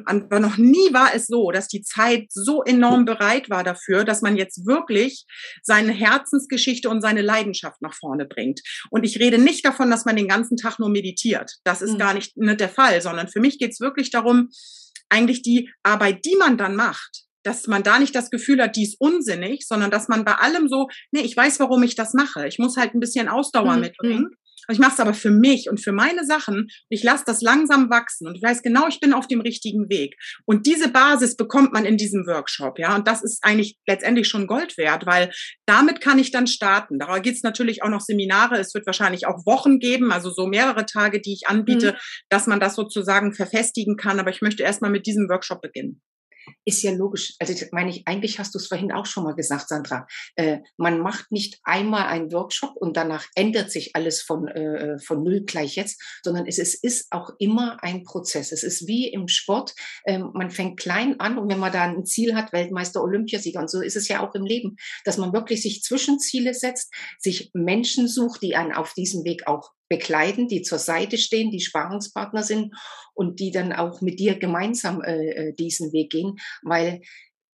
aber 0.05 0.39
noch 0.39 0.57
nie 0.57 0.93
war 0.93 1.13
es 1.15 1.27
so, 1.27 1.51
dass 1.51 1.67
die 1.67 1.81
Zeit 1.81 2.25
so 2.29 2.63
enorm 2.63 3.05
bereit 3.05 3.49
war 3.49 3.63
dafür, 3.63 4.03
dass 4.03 4.21
man 4.21 4.35
jetzt 4.35 4.65
wirklich 4.65 5.25
seine 5.61 5.91
Herzensgeschichte 5.91 6.89
und 6.89 7.01
seine 7.01 7.21
Leidenschaft 7.21 7.81
nach 7.81 7.93
vorne 7.93 8.25
bringt. 8.25 8.61
Und 8.89 9.05
ich 9.05 9.19
rede 9.19 9.37
nicht 9.37 9.65
davon, 9.65 9.89
dass 9.89 10.05
man 10.05 10.15
den 10.15 10.27
ganzen 10.27 10.57
Tag 10.57 10.79
nur 10.79 10.89
meditiert. 10.89 11.53
Das 11.63 11.81
ist 11.81 11.93
mhm. 11.93 11.99
gar 11.99 12.13
nicht, 12.13 12.35
nicht 12.37 12.59
der 12.59 12.69
Fall, 12.69 13.01
sondern 13.01 13.27
für 13.27 13.39
mich 13.39 13.59
geht 13.59 13.71
es 13.71 13.79
wirklich 13.79 14.11
darum, 14.11 14.49
eigentlich 15.09 15.41
die 15.41 15.69
Arbeit, 15.83 16.25
die 16.25 16.35
man 16.35 16.57
dann 16.57 16.75
macht, 16.75 17.23
dass 17.43 17.67
man 17.67 17.83
da 17.83 17.99
nicht 17.99 18.15
das 18.15 18.29
Gefühl 18.29 18.61
hat, 18.61 18.75
die 18.75 18.83
ist 18.83 18.99
unsinnig, 18.99 19.65
sondern 19.67 19.91
dass 19.91 20.07
man 20.07 20.25
bei 20.25 20.35
allem 20.35 20.67
so, 20.67 20.87
nee, 21.11 21.21
ich 21.21 21.35
weiß, 21.35 21.59
warum 21.59 21.83
ich 21.83 21.95
das 21.95 22.13
mache. 22.13 22.47
Ich 22.47 22.57
muss 22.57 22.77
halt 22.77 22.93
ein 22.93 22.99
bisschen 22.99 23.27
Ausdauer 23.27 23.75
mhm. 23.75 23.81
mitbringen. 23.81 24.29
Ich 24.69 24.79
mache 24.79 24.93
es 24.93 24.99
aber 24.99 25.13
für 25.13 25.31
mich 25.31 25.69
und 25.69 25.81
für 25.81 25.91
meine 25.91 26.25
Sachen 26.25 26.67
ich 26.89 27.03
lasse 27.03 27.23
das 27.25 27.41
langsam 27.41 27.89
wachsen 27.89 28.27
und 28.27 28.35
ich 28.35 28.43
weiß 28.43 28.61
genau, 28.61 28.87
ich 28.87 28.99
bin 28.99 29.13
auf 29.13 29.27
dem 29.27 29.41
richtigen 29.41 29.89
Weg. 29.89 30.15
Und 30.45 30.65
diese 30.65 30.89
Basis 30.89 31.35
bekommt 31.35 31.73
man 31.73 31.85
in 31.85 31.97
diesem 31.97 32.25
Workshop, 32.27 32.79
ja. 32.79 32.95
Und 32.95 33.07
das 33.07 33.23
ist 33.23 33.43
eigentlich 33.43 33.77
letztendlich 33.87 34.27
schon 34.27 34.47
Gold 34.47 34.77
wert, 34.77 35.05
weil 35.05 35.31
damit 35.65 36.01
kann 36.01 36.19
ich 36.19 36.31
dann 36.31 36.47
starten. 36.47 36.99
Da 36.99 37.19
gibt 37.19 37.37
es 37.37 37.43
natürlich 37.43 37.83
auch 37.83 37.89
noch 37.89 38.01
Seminare. 38.01 38.59
Es 38.59 38.73
wird 38.73 38.85
wahrscheinlich 38.85 39.27
auch 39.27 39.45
Wochen 39.45 39.79
geben, 39.79 40.11
also 40.11 40.29
so 40.29 40.47
mehrere 40.47 40.85
Tage, 40.85 41.21
die 41.21 41.33
ich 41.33 41.47
anbiete, 41.47 41.93
mhm. 41.93 41.97
dass 42.29 42.47
man 42.47 42.59
das 42.59 42.75
sozusagen 42.75 43.33
verfestigen 43.33 43.97
kann. 43.97 44.19
Aber 44.19 44.29
ich 44.29 44.41
möchte 44.41 44.63
erstmal 44.63 44.91
mit 44.91 45.05
diesem 45.05 45.29
Workshop 45.29 45.61
beginnen. 45.61 46.01
Ist 46.65 46.81
ja 46.83 46.91
logisch. 46.91 47.35
Also 47.39 47.53
ich 47.53 47.71
meine 47.71 47.89
ich, 47.89 48.07
eigentlich 48.07 48.39
hast 48.39 48.53
du 48.53 48.59
es 48.59 48.67
vorhin 48.67 48.91
auch 48.91 49.05
schon 49.05 49.23
mal 49.23 49.35
gesagt, 49.35 49.69
Sandra. 49.69 50.07
Äh, 50.35 50.59
man 50.77 50.99
macht 50.99 51.31
nicht 51.31 51.59
einmal 51.63 52.07
einen 52.07 52.31
Workshop 52.31 52.75
und 52.75 52.97
danach 52.97 53.25
ändert 53.35 53.71
sich 53.71 53.95
alles 53.95 54.21
von, 54.21 54.47
äh, 54.47 54.99
von 54.99 55.23
null 55.23 55.41
gleich 55.41 55.75
jetzt, 55.75 56.01
sondern 56.23 56.45
es 56.45 56.57
ist, 56.57 56.83
ist 56.83 57.07
auch 57.11 57.31
immer 57.39 57.83
ein 57.83 58.03
Prozess. 58.03 58.51
Es 58.51 58.63
ist 58.63 58.87
wie 58.87 59.07
im 59.07 59.27
Sport. 59.27 59.73
Ähm, 60.05 60.31
man 60.33 60.51
fängt 60.51 60.79
klein 60.79 61.19
an 61.19 61.37
und 61.37 61.49
wenn 61.49 61.59
man 61.59 61.71
da 61.71 61.83
ein 61.83 62.05
Ziel 62.05 62.35
hat, 62.35 62.53
Weltmeister, 62.53 63.01
Olympiasieger 63.01 63.59
und 63.59 63.69
so 63.69 63.81
ist 63.81 63.95
es 63.95 64.07
ja 64.07 64.25
auch 64.25 64.35
im 64.35 64.45
Leben, 64.45 64.77
dass 65.05 65.17
man 65.17 65.33
wirklich 65.33 65.61
sich 65.61 65.83
Zwischenziele 65.83 66.53
setzt, 66.53 66.93
sich 67.19 67.51
Menschen 67.53 68.07
sucht, 68.07 68.41
die 68.41 68.55
einen 68.55 68.73
auf 68.73 68.93
diesem 68.93 69.23
Weg 69.23 69.47
auch 69.47 69.71
begleiten, 69.89 70.47
die 70.47 70.61
zur 70.61 70.79
Seite 70.79 71.17
stehen, 71.17 71.51
die 71.51 71.59
Sparingspartner 71.59 72.43
sind 72.43 72.73
und 73.13 73.39
die 73.39 73.51
dann 73.51 73.73
auch 73.73 74.01
mit 74.01 74.19
dir 74.19 74.37
gemeinsam 74.39 75.01
äh, 75.01 75.29
äh, 75.29 75.53
diesen 75.53 75.91
Weg 75.93 76.11
gehen, 76.11 76.37
weil 76.63 77.01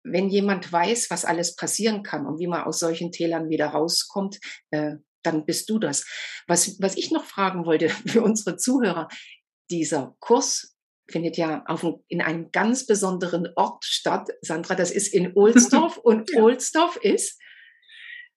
wenn 0.04 0.30
jemand 0.30 0.72
weiß, 0.72 1.10
was 1.10 1.26
alles 1.26 1.56
passieren 1.56 2.04
kann 2.04 2.28
und 2.28 2.40
wie 2.40 2.48
man 2.48 2.64
aus 2.64 2.80
solchen 2.80 3.12
Tälern 3.12 3.50
wieder 3.50 3.68
rauskommt, 3.68 4.40
äh, 4.70 4.96
dann 5.24 5.46
bist 5.46 5.70
du 5.70 5.80
das. 5.80 6.06
Was, 6.48 6.80
was 6.80 6.96
ich 6.96 7.12
noch 7.12 7.26
fragen 7.26 7.66
wollte 7.66 7.90
für 8.08 8.22
unsere 8.22 8.58
Zuhörer, 8.58 9.08
dieser 9.72 10.16
Kurs 10.20 10.76
findet 11.10 11.38
ja 11.38 11.64
auf, 11.68 11.86
in 12.08 12.22
einem 12.22 12.52
ganz 12.52 12.86
besonderen 12.86 13.48
Ort 13.56 13.84
statt. 13.84 14.30
Sandra, 14.42 14.76
das 14.76 14.92
ist 14.92 15.14
in 15.14 15.34
Ohlsdorf 15.36 15.98
und 15.98 16.32
ja. 16.32 16.42
Ohlsdorf 16.42 16.98
ist 16.98 17.40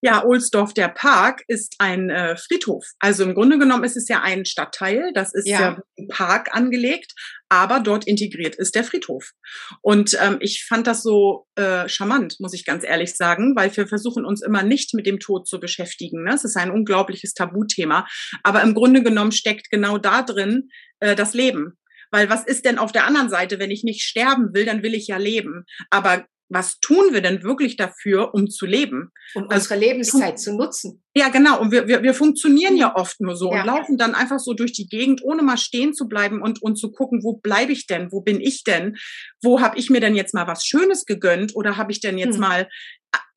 ja, 0.01 0.25
Ohlsdorf, 0.25 0.75
der 0.75 0.89
Park, 0.89 1.43
ist 1.49 1.75
ein 1.79 2.11
äh, 2.11 2.37
Friedhof. 2.37 2.85
Also 3.01 3.25
im 3.25 3.35
Grunde 3.35 3.59
genommen 3.59 3.85
ist 3.85 3.97
es 3.97 4.09
ja 4.09 4.23
ein 4.23 4.45
Stadtteil, 4.45 5.13
das 5.15 5.35
ist 5.35 5.49
ja, 5.49 5.61
ja 5.61 5.83
im 5.97 6.09
Park 6.09 6.55
angelegt, 6.55 7.13
aber 7.49 7.81
dort 7.81 8.07
integriert 8.07 8.55
ist 8.55 8.75
der 8.75 8.85
Friedhof. 8.85 9.33
Und 9.83 10.17
ähm, 10.21 10.37
ich 10.41 10.65
fand 10.67 10.87
das 10.87 11.03
so 11.03 11.47
äh, 11.57 11.89
charmant, 11.89 12.37
muss 12.39 12.55
ich 12.55 12.65
ganz 12.65 12.85
ehrlich 12.85 13.17
sagen, 13.17 13.55
weil 13.57 13.75
wir 13.77 13.89
versuchen 13.89 14.25
uns 14.25 14.43
immer 14.43 14.63
nicht 14.63 14.95
mit 14.95 15.07
dem 15.07 15.19
Tod 15.19 15.49
zu 15.49 15.59
beschäftigen. 15.59 16.25
Ne? 16.25 16.35
Es 16.35 16.45
ist 16.45 16.57
ein 16.57 16.71
unglaubliches 16.71 17.35
Tabuthema. 17.35 18.07
Aber 18.43 18.63
im 18.63 18.75
Grunde 18.75 19.03
genommen 19.03 19.33
steckt 19.33 19.71
genau 19.71 19.99
da 19.99 20.23
drin 20.23 20.69
äh, 21.01 21.17
das 21.17 21.35
Leben. 21.35 21.79
Weil 22.11 22.31
was 22.31 22.45
ist 22.45 22.65
denn 22.65 22.79
auf 22.79 22.93
der 22.93 23.05
anderen 23.05 23.29
Seite, 23.29 23.59
wenn 23.59 23.71
ich 23.71 23.85
nicht 23.85 24.03
sterben 24.03 24.55
will, 24.55 24.65
dann 24.65 24.83
will 24.83 24.95
ich 24.95 25.09
ja 25.09 25.19
leben. 25.19 25.65
Aber 25.91 26.27
was 26.49 26.81
tun 26.81 27.13
wir 27.13 27.21
denn 27.21 27.43
wirklich 27.43 27.77
dafür, 27.77 28.35
um 28.35 28.49
zu 28.49 28.65
leben? 28.67 29.13
Um 29.35 29.45
also, 29.45 29.55
unsere 29.55 29.81
Lebenszeit 29.81 30.39
zu 30.39 30.57
nutzen. 30.57 31.03
Ja, 31.15 31.29
genau. 31.29 31.61
Und 31.61 31.73
wir, 31.73 31.89
wir, 31.89 32.03
wir 32.03 32.15
funktionieren 32.15 32.77
ja 32.77 32.95
oft 32.97 33.21
nur 33.21 33.37
so 33.37 33.53
ja. 33.53 33.61
und 33.61 33.67
laufen 33.67 33.99
dann 33.99 34.15
einfach 34.15 34.39
so 34.39 34.55
durch 34.55 34.73
die 34.73 34.87
Gegend, 34.87 35.23
ohne 35.23 35.43
mal 35.43 35.59
stehen 35.59 35.93
zu 35.93 36.09
bleiben 36.09 36.41
und, 36.41 36.63
und 36.63 36.77
zu 36.77 36.91
gucken, 36.91 37.23
wo 37.23 37.35
bleibe 37.35 37.73
ich 37.73 37.87
denn? 37.87 38.13
Wo 38.13 38.21
bin 38.21 38.41
ich 38.41 38.65
denn? 38.65 38.97
Wo 39.43 39.61
habe 39.61 39.79
ich 39.79 39.91
mir 39.91 40.01
denn 40.01 40.15
jetzt 40.15 40.33
mal 40.33 40.47
was 40.47 40.65
Schönes 40.65 41.05
gegönnt? 41.05 41.55
Oder 41.55 41.77
habe 41.77 41.93
ich 41.93 42.01
denn 42.01 42.19
jetzt 42.19 42.35
hm. 42.35 42.41
mal 42.41 42.69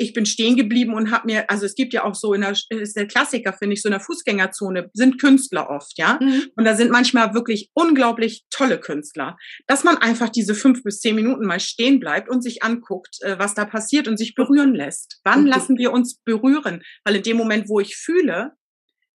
ich 0.02 0.14
bin 0.14 0.26
stehen 0.26 0.56
geblieben 0.56 0.94
und 0.94 1.12
habe 1.12 1.28
mir, 1.28 1.50
also 1.50 1.66
es 1.66 1.76
gibt 1.76 1.94
ja 1.94 2.04
auch 2.04 2.16
so 2.16 2.34
in 2.34 2.42
der, 2.42 2.56
ist 2.70 2.96
der 2.96 3.08
Klassiker, 3.08 3.54
finde 3.54 3.76
ich, 3.76 3.82
so 3.82 3.88
in 3.88 3.94
der 3.94 4.00
Fußgängerzone 4.00 4.90
sind 4.94 5.22
Künstler 5.22 5.70
oft, 5.70 5.98
ja. 5.98 6.20
Mhm. 6.22 6.48
Und 6.56 6.66
da 6.66 6.76
sind 6.76 6.92
manchmal 6.92 7.34
wirklich 7.34 7.70
unglaublich 7.74 8.44
tolle 8.50 8.80
Künstler. 8.80 9.38
Dass 9.68 9.84
man 9.84 9.98
einfach 9.98 10.30
diese 10.30 10.56
fünf 10.56 10.84
bis 10.84 11.00
zehn 11.00 11.16
Minuten 11.16 11.46
mal 11.46 11.60
stehen 11.60 12.00
bleibt 12.00 12.30
und 12.30 12.42
sich 12.42 12.64
anguckt, 12.64 13.18
äh, 13.22 13.38
was 13.38 13.54
da 13.54 13.66
passiert 13.66 14.08
und 14.08 14.18
sich 14.18 14.34
berühren 14.34 14.74
lässt. 14.74 15.20
Wann 15.24 15.42
okay. 15.42 15.50
lassen 15.50 15.78
wir 15.78 15.92
uns 15.92 16.18
berühren? 16.24 16.82
Weil 17.04 17.18
in 17.18 17.24
dem 17.24 17.38
Moment, 17.38 17.70
wo 17.70 17.80
ich 17.80 17.96
fühle, 17.96 18.54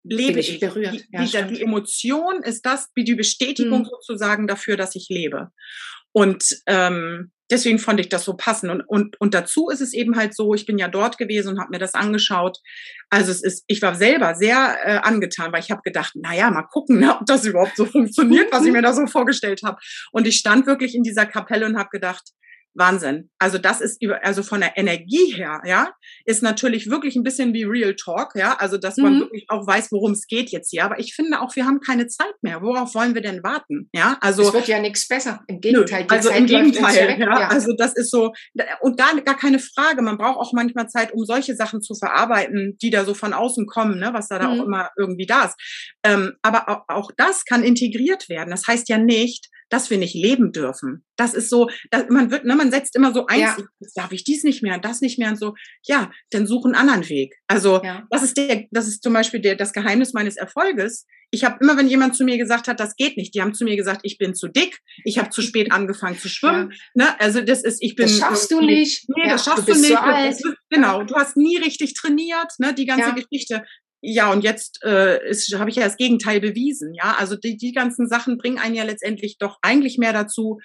lebe 0.04 0.40
ich. 0.40 0.60
Berührt. 0.60 0.94
Die, 0.94 1.06
ja, 1.12 1.42
die, 1.44 1.56
die, 1.56 1.62
Emotion 1.62 2.44
ist 2.44 2.66
das, 2.66 2.90
wie 2.96 3.04
die 3.04 3.16
Bestätigung 3.16 3.82
mhm. 3.82 3.90
sozusagen 3.90 4.48
dafür, 4.48 4.78
dass 4.78 4.96
ich 4.96 5.08
lebe. 5.10 5.50
Und 6.12 6.46
ähm, 6.68 7.32
deswegen 7.50 7.80
fand 7.80 8.00
ich 8.00 8.10
das 8.10 8.24
so 8.24 8.36
passend. 8.36 8.72
Und, 8.72 8.82
und, 8.82 9.20
und 9.20 9.34
dazu 9.34 9.70
ist 9.70 9.82
es 9.82 9.94
eben 9.94 10.16
halt 10.16 10.36
so, 10.36 10.54
ich 10.54 10.66
bin 10.66 10.78
ja 10.78 10.88
dort 10.88 11.18
gewesen 11.18 11.50
und 11.50 11.60
habe 11.60 11.72
mir 11.72 11.80
das 11.80 11.94
angeschaut. 11.96 12.60
Also 13.10 13.32
es 13.32 13.44
ist, 13.44 13.64
ich 13.68 13.82
war 13.82 13.96
selber 13.96 14.36
sehr 14.36 14.78
äh, 14.84 14.98
angetan, 14.98 15.52
weil 15.52 15.62
ich 15.62 15.72
habe 15.72 15.82
gedacht, 15.84 16.14
naja, 16.16 16.52
mal 16.52 16.64
gucken, 16.64 17.00
ne, 17.00 17.16
ob 17.20 17.26
das 17.26 17.46
überhaupt 17.46 17.76
so 17.76 17.86
funktioniert, 17.86 18.52
was 18.52 18.66
ich 18.66 18.72
mir 18.72 18.82
da 18.82 18.94
so 18.94 19.08
vorgestellt 19.08 19.62
habe. 19.64 19.78
Und 20.12 20.28
ich 20.28 20.38
stand 20.38 20.68
wirklich 20.68 20.96
in 20.96 21.04
dieser 21.04 21.26
Kapelle 21.26 21.66
und 21.66 21.78
habe 21.78 21.90
gedacht, 21.92 22.24
Wahnsinn. 22.76 23.30
Also 23.40 23.58
das 23.58 23.82
ist 23.82 24.02
über, 24.02 24.24
also 24.26 24.44
von 24.44 24.62
der 24.62 24.78
Energie 24.78 25.34
her, 25.34 25.62
ja, 25.66 25.92
ist 26.26 26.42
natürlich 26.42 26.90
wirklich 26.90 27.16
ein 27.16 27.24
bisschen 27.24 27.54
wie 27.54 27.64
Real 27.64 27.96
Talk, 27.96 28.36
ja, 28.36 28.56
also 28.58 28.78
dass 28.78 28.98
man 28.98 29.16
mhm. 29.16 29.20
wirklich 29.22 29.46
auch 29.50 29.66
weiß, 29.66 29.92
worum 29.92 30.14
es 30.14 30.28
geht 30.28 30.50
jetzt 30.50 30.72
hier. 30.72 30.84
Aber 30.84 31.00
ich 31.00 31.14
finde 31.14 31.42
auch, 31.42 31.56
wir 31.56 31.66
haben 31.66 31.80
keine 31.80 32.08
Zeit 32.08 32.34
mehr. 32.42 32.62
Worauf 32.62 32.96
wollen 32.96 33.14
wir 33.14 33.22
denn 33.22 33.44
warten? 33.44 33.90
Ja, 33.94 34.18
also 34.22 34.44
es 34.44 34.54
wird 34.54 34.68
ja 34.68 34.80
nichts 34.80 35.08
besser. 35.08 35.42
Im 35.48 35.62
Gegenteil. 35.62 36.04
Nö, 36.04 36.08
also 36.10 36.30
Zeit 36.30 36.40
im 36.40 36.46
Gegenteil. 36.48 37.20
Ja, 37.20 37.40
ja, 37.40 37.48
Also 37.48 37.74
das 37.78 37.94
ist 37.94 38.10
so 38.10 38.34
und 38.82 38.98
gar 38.98 39.20
gar 39.22 39.38
keine 39.38 39.60
Frage. 39.60 40.02
Man 40.02 40.18
braucht 40.18 40.38
auch 40.38 40.54
manchmal 40.54 40.90
Zeit, 40.90 41.14
um 41.14 41.26
solche 41.26 41.56
Sachen 41.56 41.82
zu 41.82 41.96
verarbeiten, 41.96 42.78
die 42.82 42.90
da 42.90 43.06
so 43.06 43.14
von 43.14 43.34
außen 43.34 43.68
kommen, 43.68 44.00
ne, 44.00 44.12
was 44.14 44.28
da, 44.28 44.38
mhm. 44.38 44.42
da 44.42 44.48
auch 44.50 44.56
mhm. 44.56 44.64
immer 44.64 44.90
irgendwie 44.98 45.26
da 45.26 45.46
ist. 45.46 45.56
Ähm, 46.04 46.34
aber 46.42 46.70
auch, 46.70 46.84
auch 46.88 47.12
das 47.18 47.46
kann 47.46 47.64
integriert 47.64 48.30
werden. 48.30 48.52
Das 48.52 48.68
heißt 48.68 48.90
ja 48.90 48.98
nicht, 48.98 49.50
dass 49.74 49.90
wir 49.90 49.98
nicht 49.98 50.14
leben 50.14 50.52
dürfen. 50.52 51.04
Das 51.16 51.34
ist 51.34 51.50
so, 51.50 51.68
dass 51.90 52.08
man 52.10 52.30
wird, 52.30 52.46
ne, 52.46 52.56
man 52.56 52.70
setzt 52.70 52.96
immer 52.96 53.12
so 53.12 53.26
eins, 53.26 53.58
ja. 53.58 53.88
darf 53.96 54.12
ich 54.12 54.24
dies 54.24 54.44
nicht 54.44 54.62
mehr 54.62 54.76
und 54.76 54.86
das 54.86 55.02
nicht 55.02 55.18
mehr 55.18 55.30
und 55.30 55.40
so. 55.40 55.56
Ja, 55.88 56.12
dann 56.30 56.46
such 56.46 56.66
einen 56.66 56.76
anderen 56.76 57.10
Weg. 57.10 57.34
Also 57.48 57.82
ja. 57.84 58.06
das 58.12 58.22
ist 58.22 58.38
der, 58.38 58.66
das 58.70 58.88
ist 58.88 59.02
zum 59.02 59.14
Beispiel 59.14 59.42
der, 59.42 59.56
das 59.56 59.74
Geheimnis 59.74 60.14
meines 60.14 60.38
Erfolges. 60.38 61.08
Ich 61.32 61.44
habe 61.44 61.58
immer, 61.60 61.76
wenn 61.76 61.88
jemand 61.88 62.16
zu 62.16 62.24
mir 62.24 62.38
gesagt 62.38 62.68
hat, 62.68 62.80
das 62.80 62.96
geht 62.96 63.18
nicht, 63.18 63.34
die 63.34 63.42
haben 63.42 63.56
zu 63.56 63.64
mir 63.64 63.76
gesagt, 63.76 64.02
ich 64.04 64.20
bin 64.20 64.36
zu 64.36 64.48
dick, 64.48 64.78
ich 65.06 65.18
habe 65.18 65.32
zu 65.32 65.42
spät 65.42 65.72
angefangen 65.72 66.20
zu 66.20 66.30
schwimmen. 66.30 66.72
Ja. 66.94 67.06
Ne? 67.06 67.20
Also 67.20 67.42
das 67.42 67.64
ist, 67.64 67.82
ich 67.82 67.96
bin. 67.96 68.06
Das 68.06 68.20
schaffst 68.20 68.52
du 68.52 68.62
nicht. 68.62 69.10
Nee, 69.10 69.28
das 69.28 69.44
schaffst 69.44 69.68
du, 69.68 69.74
du 69.74 69.80
nicht. 69.80 69.98
Ist, 70.30 70.46
genau, 70.70 71.02
du 71.02 71.16
hast 71.16 71.36
nie 71.36 71.58
richtig 71.58 71.96
trainiert, 71.96 72.52
ne? 72.60 72.76
Die 72.76 72.86
ganze 72.86 73.16
Geschichte 73.16 73.64
ja, 74.06 74.30
und 74.34 74.44
jetzt 74.44 74.84
äh, 74.84 75.18
habe 75.58 75.70
ich 75.70 75.78
ja 75.78 75.86
das 75.86 75.96
Gegenteil 75.96 76.42
bewiesen. 76.42 76.94
Ja, 76.94 77.16
also 77.18 77.38
die, 77.38 77.56
die 77.56 77.72
ganzen 77.72 78.10
Sachen 78.10 78.38
bringen 78.38 78.60
einen 78.60 78.76
ja 78.76 78.84
letztendlich 78.84 79.38
doch 79.38 79.60
eigentlich 79.62 79.98
mehr 79.98 80.12
dazu, 80.12 80.60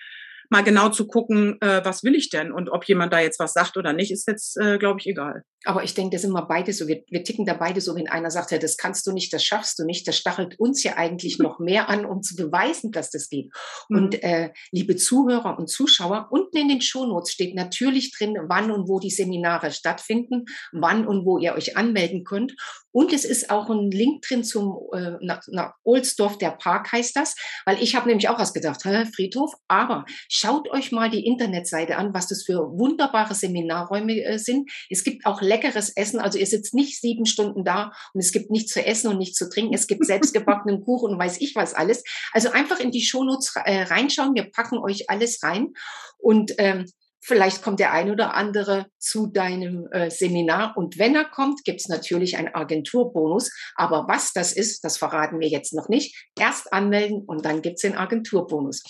mal 0.50 0.62
genau 0.62 0.88
zu 0.88 1.06
gucken, 1.06 1.56
äh, 1.60 1.84
was 1.84 2.02
will 2.04 2.14
ich 2.14 2.30
denn 2.30 2.52
und 2.52 2.70
ob 2.70 2.84
jemand 2.84 3.12
da 3.12 3.20
jetzt 3.20 3.38
was 3.38 3.52
sagt 3.52 3.76
oder 3.76 3.92
nicht, 3.92 4.10
ist 4.10 4.26
jetzt, 4.26 4.56
äh, 4.56 4.78
glaube 4.78 5.00
ich, 5.00 5.06
egal. 5.06 5.44
Aber 5.64 5.82
ich 5.82 5.92
denke, 5.92 6.14
das 6.14 6.22
sind 6.22 6.32
wir 6.32 6.46
beide 6.46 6.72
so. 6.72 6.86
Wir, 6.86 7.02
wir 7.10 7.24
ticken 7.24 7.44
da 7.44 7.52
beide 7.52 7.80
so, 7.80 7.94
wenn 7.96 8.08
einer 8.08 8.30
sagt, 8.30 8.52
ja, 8.52 8.58
das 8.58 8.76
kannst 8.76 9.06
du 9.06 9.12
nicht, 9.12 9.32
das 9.32 9.44
schaffst 9.44 9.78
du 9.78 9.84
nicht, 9.84 10.06
das 10.06 10.16
stachelt 10.16 10.58
uns 10.58 10.84
ja 10.84 10.96
eigentlich 10.96 11.38
noch 11.38 11.58
mehr 11.58 11.88
an, 11.88 12.06
um 12.06 12.22
zu 12.22 12.36
beweisen, 12.36 12.92
dass 12.92 13.10
das 13.10 13.28
geht. 13.28 13.50
Mhm. 13.88 13.98
Und 13.98 14.22
äh, 14.22 14.50
liebe 14.70 14.96
Zuhörer 14.96 15.58
und 15.58 15.68
Zuschauer, 15.68 16.28
unten 16.30 16.56
in 16.56 16.68
den 16.68 16.80
Shownotes 16.80 17.32
steht 17.32 17.54
natürlich 17.54 18.16
drin, 18.16 18.36
wann 18.48 18.70
und 18.70 18.88
wo 18.88 19.00
die 19.00 19.10
Seminare 19.10 19.72
stattfinden, 19.72 20.44
wann 20.72 21.06
und 21.06 21.26
wo 21.26 21.38
ihr 21.38 21.54
euch 21.54 21.76
anmelden 21.76 22.24
könnt. 22.24 22.54
Und 22.92 23.12
es 23.12 23.24
ist 23.24 23.50
auch 23.50 23.68
ein 23.68 23.90
Link 23.90 24.22
drin 24.22 24.44
zum 24.44 24.78
äh, 24.92 25.16
nach, 25.20 25.42
nach 25.48 25.74
Ohlsdorf, 25.84 26.38
der 26.38 26.50
Park 26.50 26.92
heißt 26.92 27.16
das, 27.16 27.34
weil 27.66 27.82
ich 27.82 27.94
habe 27.94 28.08
nämlich 28.08 28.28
auch 28.28 28.38
was 28.38 28.54
gedacht, 28.54 28.82
Friedhof, 28.82 29.52
aber 29.66 30.04
Schaut 30.40 30.70
euch 30.70 30.92
mal 30.92 31.10
die 31.10 31.26
Internetseite 31.26 31.96
an, 31.96 32.14
was 32.14 32.28
das 32.28 32.44
für 32.44 32.78
wunderbare 32.78 33.34
Seminarräume 33.34 34.22
äh, 34.22 34.38
sind. 34.38 34.70
Es 34.88 35.02
gibt 35.02 35.26
auch 35.26 35.42
leckeres 35.42 35.90
Essen. 35.96 36.20
Also 36.20 36.38
ihr 36.38 36.46
sitzt 36.46 36.74
nicht 36.74 37.00
sieben 37.00 37.26
Stunden 37.26 37.64
da 37.64 37.90
und 38.14 38.20
es 38.20 38.30
gibt 38.30 38.48
nichts 38.48 38.72
zu 38.72 38.86
essen 38.86 39.08
und 39.08 39.18
nichts 39.18 39.36
zu 39.36 39.48
trinken. 39.48 39.74
Es 39.74 39.88
gibt 39.88 40.06
selbstgebackenen 40.06 40.80
Kuchen 40.84 41.10
und 41.10 41.18
weiß 41.18 41.40
ich 41.40 41.56
was 41.56 41.74
alles. 41.74 42.04
Also 42.32 42.50
einfach 42.50 42.78
in 42.78 42.92
die 42.92 43.02
Shownotes 43.02 43.54
äh, 43.64 43.82
reinschauen. 43.82 44.36
Wir 44.36 44.48
packen 44.48 44.78
euch 44.78 45.10
alles 45.10 45.42
rein. 45.42 45.72
Und 46.18 46.52
ähm, 46.58 46.84
Vielleicht 47.20 47.62
kommt 47.62 47.80
der 47.80 47.92
ein 47.92 48.10
oder 48.10 48.34
andere 48.34 48.86
zu 48.98 49.26
deinem 49.26 49.88
äh, 49.90 50.08
Seminar 50.08 50.76
und 50.76 50.98
wenn 50.98 51.16
er 51.16 51.24
kommt, 51.24 51.64
gibt 51.64 51.80
es 51.80 51.88
natürlich 51.88 52.38
einen 52.38 52.54
Agenturbonus. 52.54 53.50
Aber 53.74 54.06
was 54.08 54.32
das 54.32 54.52
ist, 54.52 54.84
das 54.84 54.96
verraten 54.96 55.40
wir 55.40 55.48
jetzt 55.48 55.74
noch 55.74 55.88
nicht. 55.88 56.30
Erst 56.38 56.72
anmelden 56.72 57.24
und 57.26 57.44
dann 57.44 57.60
gibt 57.60 57.76
es 57.76 57.82
den 57.82 57.96
Agenturbonus. 57.96 58.82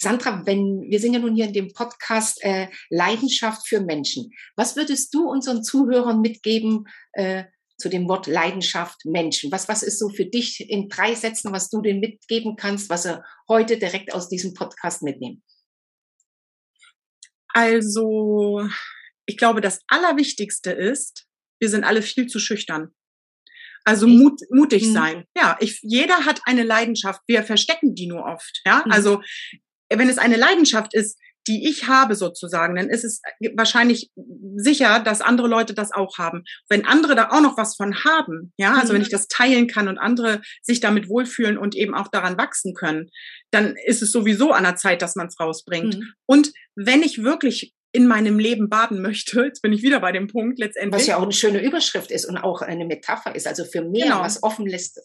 Sandra, 0.00 0.46
wenn 0.46 0.82
wir 0.88 1.00
sind 1.00 1.14
ja 1.14 1.18
nun 1.18 1.34
hier 1.34 1.46
in 1.46 1.52
dem 1.52 1.72
Podcast 1.72 2.42
äh, 2.42 2.68
Leidenschaft 2.88 3.66
für 3.66 3.80
Menschen. 3.80 4.30
Was 4.56 4.76
würdest 4.76 5.12
du 5.12 5.28
unseren 5.28 5.64
Zuhörern 5.64 6.20
mitgeben 6.20 6.86
äh, 7.12 7.44
zu 7.78 7.88
dem 7.88 8.08
Wort 8.08 8.28
Leidenschaft 8.28 9.04
Menschen? 9.04 9.50
Was, 9.50 9.68
was 9.68 9.82
ist 9.82 9.98
so 9.98 10.08
für 10.08 10.26
dich 10.26 10.68
in 10.70 10.88
drei 10.88 11.14
Sätzen, 11.14 11.52
was 11.52 11.68
du 11.68 11.80
denen 11.80 12.00
mitgeben 12.00 12.54
kannst, 12.56 12.90
was 12.90 13.02
sie 13.02 13.20
heute 13.48 13.76
direkt 13.76 14.14
aus 14.14 14.28
diesem 14.28 14.54
Podcast 14.54 15.02
mitnehmen? 15.02 15.42
Also, 17.48 18.68
ich 19.26 19.36
glaube, 19.36 19.60
das 19.60 19.80
Allerwichtigste 19.88 20.70
ist, 20.70 21.26
wir 21.60 21.68
sind 21.68 21.82
alle 21.82 22.02
viel 22.02 22.28
zu 22.28 22.38
schüchtern. 22.38 22.94
Also 23.84 24.06
mut, 24.06 24.40
mutig 24.50 24.86
mhm. 24.86 24.92
sein. 24.92 25.24
Ja, 25.36 25.56
ich, 25.60 25.80
jeder 25.82 26.26
hat 26.26 26.40
eine 26.44 26.62
Leidenschaft. 26.62 27.22
Wir 27.26 27.42
verstecken 27.42 27.94
die 27.94 28.06
nur 28.06 28.24
oft. 28.24 28.60
Ja, 28.64 28.82
mhm. 28.84 28.92
also 28.92 29.22
wenn 29.88 30.08
es 30.08 30.18
eine 30.18 30.36
Leidenschaft 30.36 30.94
ist, 30.94 31.18
die 31.48 31.66
ich 31.66 31.88
habe 31.88 32.14
sozusagen, 32.14 32.76
dann 32.76 32.90
ist 32.90 33.04
es 33.04 33.22
wahrscheinlich 33.54 34.10
sicher, 34.56 35.00
dass 35.00 35.22
andere 35.22 35.48
Leute 35.48 35.72
das 35.72 35.92
auch 35.92 36.18
haben. 36.18 36.44
Wenn 36.68 36.84
andere 36.84 37.14
da 37.14 37.30
auch 37.30 37.40
noch 37.40 37.56
was 37.56 37.74
von 37.74 38.04
haben, 38.04 38.52
ja, 38.58 38.74
also 38.74 38.92
wenn 38.92 39.00
mhm. 39.00 39.06
ich 39.06 39.10
das 39.10 39.28
teilen 39.28 39.66
kann 39.66 39.88
und 39.88 39.98
andere 39.98 40.42
sich 40.62 40.80
damit 40.80 41.08
wohlfühlen 41.08 41.56
und 41.56 41.74
eben 41.74 41.94
auch 41.94 42.08
daran 42.08 42.36
wachsen 42.36 42.74
können, 42.74 43.08
dann 43.50 43.76
ist 43.86 44.02
es 44.02 44.12
sowieso 44.12 44.52
an 44.52 44.64
der 44.64 44.76
Zeit, 44.76 45.00
dass 45.00 45.16
man 45.16 45.28
es 45.28 45.40
rausbringt. 45.40 45.96
Mhm. 45.96 46.12
Und 46.26 46.52
wenn 46.76 47.02
ich 47.02 47.24
wirklich 47.24 47.72
in 47.92 48.06
meinem 48.06 48.38
Leben 48.38 48.68
baden 48.68 49.00
möchte, 49.00 49.42
jetzt 49.44 49.62
bin 49.62 49.72
ich 49.72 49.82
wieder 49.82 50.00
bei 50.00 50.12
dem 50.12 50.26
Punkt 50.26 50.58
letztendlich. 50.58 51.00
Was 51.00 51.06
ja 51.06 51.16
auch 51.16 51.22
eine 51.22 51.32
schöne 51.32 51.62
Überschrift 51.62 52.10
ist 52.10 52.26
und 52.26 52.36
auch 52.36 52.60
eine 52.60 52.84
Metapher 52.84 53.34
ist, 53.34 53.46
also 53.46 53.64
für 53.64 53.82
mehr, 53.82 54.04
genau. 54.04 54.20
was 54.20 54.42
offen 54.42 54.66
lässt, 54.66 55.00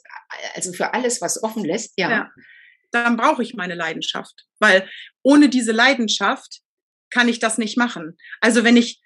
also 0.55 0.73
für 0.73 0.93
alles, 0.93 1.21
was 1.21 1.41
offen 1.41 1.63
lässt, 1.63 1.93
ja. 1.95 2.09
ja 2.09 2.31
dann 2.93 3.17
brauche 3.17 3.43
ich 3.43 3.53
meine 3.53 3.75
Leidenschaft. 3.75 4.45
Weil 4.59 4.89
ohne 5.21 5.49
diese 5.49 5.71
Leidenschaft 5.71 6.59
kann 7.09 7.27
ich 7.27 7.39
das 7.39 7.57
nicht 7.57 7.77
machen. 7.77 8.17
Also 8.41 8.63
wenn 8.63 8.77
ich, 8.77 9.01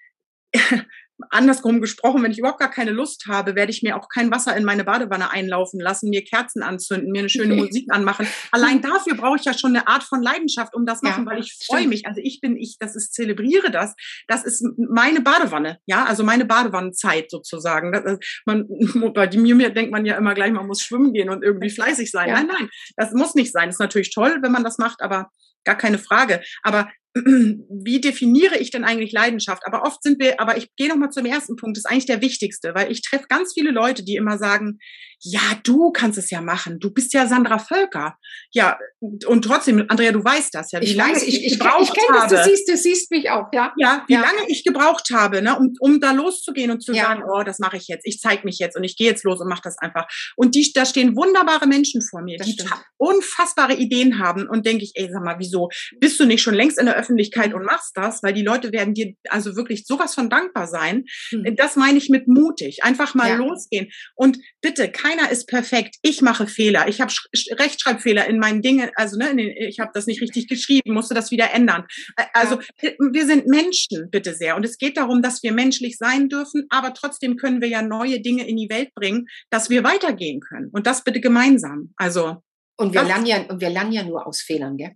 andersrum 1.30 1.80
gesprochen, 1.80 2.22
wenn 2.22 2.30
ich 2.30 2.38
überhaupt 2.38 2.60
gar 2.60 2.70
keine 2.70 2.90
Lust 2.90 3.26
habe, 3.26 3.54
werde 3.54 3.70
ich 3.70 3.82
mir 3.82 3.96
auch 3.96 4.08
kein 4.08 4.30
Wasser 4.30 4.56
in 4.56 4.64
meine 4.64 4.84
Badewanne 4.84 5.30
einlaufen 5.30 5.80
lassen, 5.80 6.10
mir 6.10 6.24
Kerzen 6.24 6.62
anzünden, 6.62 7.10
mir 7.10 7.20
eine 7.20 7.28
schöne 7.28 7.54
okay. 7.54 7.62
Musik 7.62 7.86
anmachen. 7.90 8.26
Allein 8.50 8.80
dafür 8.82 9.16
brauche 9.16 9.36
ich 9.36 9.44
ja 9.44 9.52
schon 9.52 9.74
eine 9.74 9.88
Art 9.88 10.04
von 10.04 10.22
Leidenschaft, 10.22 10.74
um 10.74 10.86
das 10.86 11.02
machen, 11.02 11.24
ja, 11.24 11.30
weil 11.30 11.40
ich 11.40 11.58
freue 11.66 11.88
mich. 11.88 12.06
Also 12.06 12.20
ich 12.22 12.40
bin 12.40 12.56
ich, 12.56 12.76
das 12.78 12.96
ist 12.96 13.14
zelebriere 13.14 13.70
das. 13.70 13.94
Das 14.26 14.44
ist 14.44 14.64
meine 14.76 15.20
Badewanne, 15.20 15.78
ja, 15.86 16.04
also 16.04 16.24
meine 16.24 16.44
Badewannenzeit 16.44 17.30
sozusagen. 17.30 17.92
Das, 17.92 18.18
man, 18.46 18.68
bei 19.14 19.28
mir 19.36 19.70
denkt 19.70 19.92
man 19.92 20.06
ja 20.06 20.16
immer 20.16 20.34
gleich, 20.34 20.52
man 20.52 20.66
muss 20.66 20.82
schwimmen 20.82 21.12
gehen 21.12 21.30
und 21.30 21.42
irgendwie 21.42 21.70
fleißig 21.70 22.10
sein. 22.10 22.28
Ja. 22.28 22.34
Nein, 22.34 22.46
nein, 22.46 22.68
das 22.96 23.12
muss 23.12 23.34
nicht 23.34 23.52
sein. 23.52 23.66
Das 23.66 23.76
ist 23.76 23.80
natürlich 23.80 24.14
toll, 24.14 24.38
wenn 24.42 24.52
man 24.52 24.64
das 24.64 24.78
macht, 24.78 25.02
aber 25.02 25.30
gar 25.64 25.76
keine 25.76 25.98
Frage. 25.98 26.42
Aber 26.62 26.90
wie 27.14 28.00
definiere 28.00 28.58
ich 28.58 28.70
denn 28.70 28.84
eigentlich 28.84 29.12
Leidenschaft? 29.12 29.62
Aber 29.66 29.82
oft 29.82 30.02
sind 30.02 30.20
wir, 30.20 30.40
aber 30.40 30.56
ich 30.56 30.68
gehe 30.76 30.88
nochmal 30.88 31.10
zum 31.10 31.26
ersten 31.26 31.56
Punkt, 31.56 31.76
das 31.76 31.84
ist 31.84 31.90
eigentlich 31.90 32.06
der 32.06 32.20
wichtigste, 32.20 32.74
weil 32.74 32.92
ich 32.92 33.02
treffe 33.02 33.26
ganz 33.28 33.54
viele 33.54 33.70
Leute, 33.70 34.04
die 34.04 34.16
immer 34.16 34.38
sagen, 34.38 34.78
ja, 35.20 35.40
du 35.64 35.90
kannst 35.90 36.18
es 36.18 36.30
ja 36.30 36.40
machen, 36.40 36.78
du 36.78 36.90
bist 36.90 37.12
ja 37.12 37.26
Sandra 37.26 37.58
Völker. 37.58 38.16
Ja, 38.52 38.78
und 39.00 39.42
trotzdem, 39.44 39.84
Andrea, 39.88 40.12
du 40.12 40.24
weißt 40.24 40.54
das 40.54 40.70
ja, 40.72 40.80
wie 40.80 40.86
ich 40.86 40.94
lange 40.94 41.14
weiß, 41.14 41.22
ich, 41.24 41.44
ich, 41.44 41.58
gebraucht 41.58 41.96
ich, 41.96 42.02
ich 42.02 42.08
habe. 42.08 42.34
Das, 42.34 42.44
du 42.44 42.50
siehst, 42.50 42.68
du 42.68 42.76
siehst 42.76 43.10
mich 43.10 43.30
auch, 43.30 43.46
ja. 43.52 43.72
Ja, 43.76 44.04
wie 44.06 44.14
ja. 44.14 44.20
lange 44.20 44.48
ich 44.48 44.64
gebraucht 44.64 45.10
habe, 45.12 45.42
ne, 45.42 45.58
um, 45.58 45.74
um 45.80 46.00
da 46.00 46.12
loszugehen 46.12 46.70
und 46.70 46.82
zu 46.82 46.92
ja. 46.92 47.04
sagen, 47.04 47.24
oh, 47.28 47.42
das 47.42 47.58
mache 47.58 47.76
ich 47.76 47.88
jetzt, 47.88 48.06
ich 48.06 48.20
zeige 48.20 48.44
mich 48.44 48.58
jetzt 48.58 48.76
und 48.76 48.84
ich 48.84 48.96
gehe 48.96 49.08
jetzt 49.08 49.24
los 49.24 49.40
und 49.40 49.48
mache 49.48 49.62
das 49.64 49.76
einfach. 49.78 50.06
Und 50.36 50.54
die, 50.54 50.70
da 50.72 50.84
stehen 50.84 51.16
wunderbare 51.16 51.66
Menschen 51.66 52.00
vor 52.00 52.22
mir, 52.22 52.38
das 52.38 52.46
die 52.46 52.52
stimmt. 52.52 52.70
unfassbare 52.96 53.74
Ideen 53.74 54.20
haben 54.20 54.48
und 54.48 54.66
denke 54.66 54.84
ich, 54.84 54.92
ey, 54.94 55.08
sag 55.12 55.24
mal, 55.24 55.38
wieso 55.38 55.68
bist 55.98 56.20
du 56.20 56.26
nicht 56.26 56.42
schon 56.42 56.54
längst 56.54 56.78
in 56.78 56.86
der 56.86 56.96
Öffentlichkeit 56.96 57.54
und 57.54 57.64
machst 57.64 57.96
das, 57.96 58.22
weil 58.22 58.34
die 58.34 58.42
Leute 58.42 58.72
werden 58.72 58.94
dir 58.94 59.14
also 59.28 59.56
wirklich 59.56 59.84
sowas 59.86 60.14
von 60.14 60.30
dankbar 60.30 60.68
sein. 60.68 61.04
Mhm. 61.32 61.56
Das 61.56 61.76
meine 61.76 61.98
ich 61.98 62.08
mit 62.08 62.28
mutig. 62.28 62.84
Einfach 62.84 63.14
mal 63.14 63.30
ja. 63.30 63.36
losgehen. 63.36 63.88
Und 64.14 64.38
bitte, 64.60 64.90
keiner 65.08 65.30
ist 65.30 65.46
perfekt. 65.46 65.96
Ich 66.02 66.22
mache 66.22 66.46
Fehler. 66.46 66.88
Ich 66.88 67.00
habe 67.00 67.12
Rechtschreibfehler 67.52 68.26
in 68.26 68.38
meinen 68.38 68.62
Dingen, 68.62 68.90
also 68.94 69.16
ne, 69.16 69.34
den, 69.34 69.50
ich 69.50 69.80
habe 69.80 69.90
das 69.94 70.06
nicht 70.06 70.20
richtig 70.20 70.48
geschrieben, 70.48 70.92
musste 70.92 71.14
das 71.14 71.30
wieder 71.30 71.52
ändern. 71.52 71.84
Also 72.32 72.60
ja. 72.82 72.90
wir 73.12 73.26
sind 73.26 73.46
Menschen, 73.46 74.10
bitte 74.10 74.34
sehr. 74.34 74.56
Und 74.56 74.64
es 74.64 74.78
geht 74.78 74.96
darum, 74.96 75.22
dass 75.22 75.42
wir 75.42 75.52
menschlich 75.52 75.96
sein 75.98 76.28
dürfen, 76.28 76.66
aber 76.70 76.94
trotzdem 76.94 77.36
können 77.36 77.60
wir 77.60 77.68
ja 77.68 77.82
neue 77.82 78.20
Dinge 78.20 78.46
in 78.46 78.56
die 78.56 78.68
Welt 78.68 78.94
bringen, 78.94 79.26
dass 79.50 79.70
wir 79.70 79.84
weitergehen 79.84 80.40
können. 80.40 80.68
Und 80.72 80.86
das 80.86 81.04
bitte 81.04 81.20
gemeinsam. 81.20 81.92
Also 81.96 82.42
und 82.76 82.94
wir 82.94 83.02
lernen 83.02 83.26
ja, 83.26 83.42
und 83.48 83.60
wir 83.60 83.70
lernen 83.70 83.92
ja 83.92 84.04
nur 84.04 84.26
aus 84.26 84.40
Fehlern, 84.40 84.76
gell? 84.76 84.92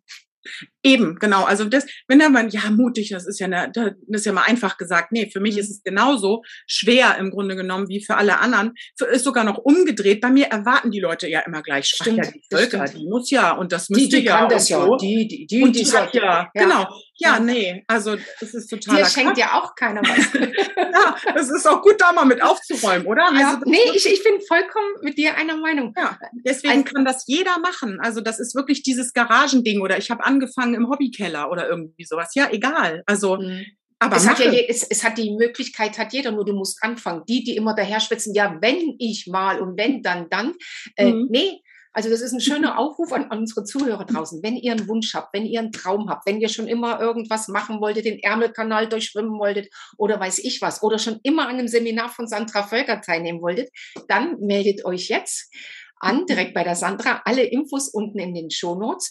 Eben, 0.83 1.17
genau. 1.19 1.45
Also 1.45 1.65
das, 1.65 1.87
wenn 2.09 2.19
da 2.19 2.29
man, 2.29 2.49
ja, 2.51 2.71
mutig, 2.71 3.11
das 3.11 3.27
ist 3.27 3.39
ja, 3.39 3.47
eine, 3.47 3.71
das 3.73 3.95
ist 4.09 4.27
ja 4.27 4.33
mal 4.33 4.43
einfach 4.43 4.77
gesagt. 4.77 5.13
Nee, 5.13 5.31
für 5.31 5.41
mich 5.41 5.55
mhm. 5.55 5.61
ist 5.61 5.71
es 5.71 5.83
genauso 5.83 6.43
schwer 6.67 7.17
im 7.19 7.31
Grunde 7.31 7.57
genommen 7.57 7.89
wie 7.89 8.05
für 8.05 8.17
alle 8.17 8.41
anderen. 8.41 8.73
Für, 8.97 9.07
ist 9.07 9.25
sogar 9.25 9.45
noch 9.45 9.59
umgedreht. 9.59 10.21
Bei 10.21 10.31
mir 10.31 10.47
erwarten 10.47 10.91
die 10.91 11.01
Leute 11.01 11.29
ja 11.29 11.41
immer 11.41 11.63
gleich, 11.63 11.87
stimmt, 11.87 12.19
ja, 12.19 12.31
die 12.31 12.43
Völker, 12.51 12.85
die 12.85 13.07
muss 13.07 13.31
ja 13.31 13.53
und 13.53 13.73
das 13.73 13.89
müsste 13.91 14.17
die, 14.17 14.23
die 14.23 14.27
ja. 14.27 14.39
Kann 14.39 14.49
das 14.49 14.69
ja. 14.69 14.85
So. 14.85 14.97
Die, 14.97 15.29
die, 15.29 15.47
die, 15.47 15.63
und 15.63 15.77
die, 15.77 15.85
die 15.85 15.93
hat 15.93 16.15
ja, 16.15 16.23
ja, 16.23 16.51
genau. 16.55 16.87
Ja, 17.17 17.39
nee, 17.39 17.85
also 17.89 18.17
das 18.41 18.55
ist 18.55 18.69
total. 18.69 18.97
Dir 18.97 19.07
schenkt 19.07 19.37
ja 19.39 19.53
auch 19.53 19.75
keiner 19.75 20.01
was. 20.01 20.33
ja, 20.77 21.17
es 21.35 21.51
ist 21.51 21.67
auch 21.69 21.83
gut, 21.83 22.01
da 22.01 22.13
mal 22.13 22.25
mit 22.25 22.43
aufzuräumen, 22.43 23.07
oder? 23.07 23.31
Ja, 23.39 23.55
also, 23.55 23.71
nee, 23.71 23.79
ich, 23.95 24.07
ich 24.07 24.25
bin 24.25 24.41
vollkommen 24.49 24.95
mit 25.03 25.19
dir 25.19 25.37
einer 25.37 25.57
Meinung. 25.57 25.93
Ja, 25.97 26.19
deswegen 26.33 26.73
Ein, 26.73 26.85
kann 26.85 27.05
das 27.05 27.25
jeder 27.27 27.59
machen. 27.59 27.99
Also 28.01 28.21
das 28.21 28.41
ist 28.41 28.55
wirklich 28.55 28.83
dieses 28.83 29.13
Garagending 29.13 29.83
oder 29.83 29.99
ich 29.99 30.11
habe 30.11 30.25
angefangen 30.25 30.75
im 30.75 30.89
Hobbykeller 30.89 31.51
oder 31.51 31.69
irgendwie 31.69 32.05
sowas. 32.05 32.35
Ja, 32.35 32.49
egal. 32.51 33.03
Also 33.07 33.37
mhm. 33.37 33.67
Aber 34.03 34.17
es 34.17 34.29
hat, 34.29 34.41
ja, 34.41 34.51
es, 34.51 34.83
es, 34.83 35.05
hat 35.05 35.17
die 35.17 35.31
Möglichkeit, 35.31 35.97
hat 35.97 36.13
jeder, 36.13 36.33
nur 36.33 36.45
du 36.45 36.55
musst 36.55 36.83
anfangen. 36.83 37.23
Die, 37.29 37.45
die 37.45 37.55
immer 37.55 37.73
daher 37.73 38.01
schwitzen, 38.01 38.35
ja, 38.35 38.59
wenn 38.61 38.97
ich 38.99 39.29
mal 39.29 39.61
und 39.61 39.79
wenn, 39.79 40.03
dann, 40.03 40.29
dann. 40.29 40.55
Äh, 40.97 41.13
mhm. 41.13 41.29
Nee, 41.31 41.61
also 41.93 42.09
das 42.09 42.21
ist 42.23 42.33
ein 42.33 42.41
schöner 42.41 42.79
Aufruf 42.79 43.13
an, 43.13 43.31
unsere 43.31 43.65
Zuhörer 43.65 44.05
draußen. 44.05 44.43
Wenn 44.43 44.57
ihr 44.57 44.73
einen 44.73 44.89
Wunsch 44.89 45.15
habt, 45.15 45.35
wenn 45.35 45.45
ihr 45.45 45.61
einen 45.61 45.73
Traum 45.73 46.09
habt, 46.09 46.27
wenn 46.27 46.41
ihr 46.41 46.49
schon 46.49 46.67
immer 46.67 47.01
irgendwas 47.01 47.49
machen 47.49 47.81
wolltet, 47.81 48.07
den 48.07 48.19
Ärmelkanal 48.19 48.89
durchschwimmen 48.89 49.39
wolltet 49.39 49.69
oder 49.99 50.19
weiß 50.19 50.39
ich 50.39 50.63
was, 50.63 50.83
oder 50.83 50.99
schon 50.99 51.21
immer 51.23 51.49
an 51.49 51.57
einem 51.57 51.69
Seminar 51.69 52.09
von 52.09 52.27
Sandra 52.27 52.63
Völker 52.63 53.01
teilnehmen 53.01 53.43
wolltet, 53.43 53.71
dann 54.09 54.39
meldet 54.41 54.85
euch 54.85 55.09
jetzt 55.09 55.53
an, 55.97 56.27
direkt 56.27 56.55
bei 56.55 56.65
der 56.65 56.77
Sandra. 56.77 57.23
Alle 57.25 57.45
Infos 57.45 57.89
unten 57.89 58.19
in 58.19 58.35
den 58.35 58.51
Show 58.51 58.75
Notes. 58.75 59.11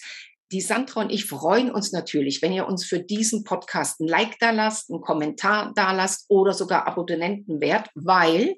Die 0.52 0.60
Sandra 0.60 1.02
und 1.02 1.12
ich 1.12 1.26
freuen 1.26 1.72
uns 1.72 1.94
natürlich, 1.94 2.42
wenn 2.42 2.52
ihr 2.52 2.68
uns 2.68 2.84
für 2.84 3.00
diesen 3.00 3.46
Podcast 3.46 4.02
ein 4.02 4.08
Like 4.08 4.38
da 4.40 4.52
lasst, 4.52 4.90
einen 4.90 5.00
Kommentar 5.00 5.72
da 5.76 5.94
lasst 5.94 6.26
oder 6.28 6.52
sogar 6.52 6.88
Abonnenten 6.88 7.62
wert, 7.62 7.90
weil 7.96 8.56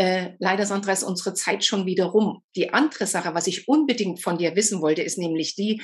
äh, 0.00 0.34
leider, 0.38 0.64
Sandra, 0.64 0.92
ist 0.92 1.02
unsere 1.02 1.34
Zeit 1.34 1.62
schon 1.62 1.84
wieder 1.84 2.06
rum. 2.06 2.42
Die 2.56 2.72
andere 2.72 3.06
Sache, 3.06 3.34
was 3.34 3.46
ich 3.46 3.68
unbedingt 3.68 4.22
von 4.22 4.38
dir 4.38 4.56
wissen 4.56 4.80
wollte, 4.80 5.02
ist 5.02 5.18
nämlich 5.18 5.56
die, 5.56 5.82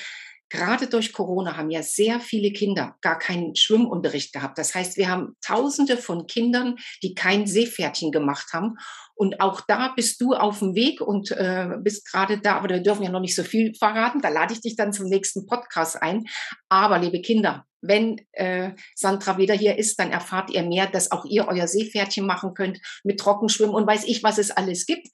gerade 0.48 0.86
durch 0.86 1.12
Corona 1.12 1.58
haben 1.58 1.68
ja 1.68 1.82
sehr 1.82 2.18
viele 2.20 2.50
Kinder 2.50 2.96
gar 3.02 3.18
keinen 3.18 3.54
Schwimmunterricht 3.54 4.32
gehabt. 4.32 4.56
Das 4.56 4.74
heißt, 4.74 4.96
wir 4.96 5.10
haben 5.10 5.36
Tausende 5.44 5.98
von 5.98 6.26
Kindern, 6.26 6.76
die 7.02 7.12
kein 7.14 7.46
Seepferdchen 7.46 8.10
gemacht 8.10 8.54
haben. 8.54 8.78
Und 9.14 9.42
auch 9.42 9.60
da 9.60 9.92
bist 9.94 10.18
du 10.22 10.32
auf 10.32 10.60
dem 10.60 10.74
Weg 10.74 11.02
und 11.02 11.32
äh, 11.32 11.76
bist 11.82 12.10
gerade 12.10 12.38
da, 12.38 12.56
aber 12.56 12.70
wir 12.70 12.80
dürfen 12.80 13.02
ja 13.02 13.10
noch 13.10 13.20
nicht 13.20 13.36
so 13.36 13.42
viel 13.42 13.74
verraten. 13.74 14.22
Da 14.22 14.30
lade 14.30 14.54
ich 14.54 14.62
dich 14.62 14.76
dann 14.76 14.94
zum 14.94 15.08
nächsten 15.10 15.44
Podcast 15.44 16.00
ein. 16.00 16.24
Aber 16.70 16.98
liebe 16.98 17.20
Kinder, 17.20 17.66
wenn 17.88 18.20
äh, 18.32 18.72
Sandra 18.94 19.38
wieder 19.38 19.54
hier 19.54 19.78
ist, 19.78 19.98
dann 19.98 20.12
erfahrt 20.12 20.50
ihr 20.50 20.62
mehr, 20.62 20.86
dass 20.86 21.12
auch 21.12 21.24
ihr 21.24 21.48
euer 21.48 21.66
Seepferdchen 21.66 22.26
machen 22.26 22.54
könnt 22.54 22.80
mit 23.04 23.18
Trockenschwimmen 23.20 23.74
und 23.74 23.86
weiß 23.86 24.04
ich, 24.04 24.22
was 24.22 24.38
es 24.38 24.50
alles 24.50 24.86
gibt. 24.86 25.08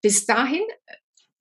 Bis 0.00 0.26
dahin 0.26 0.62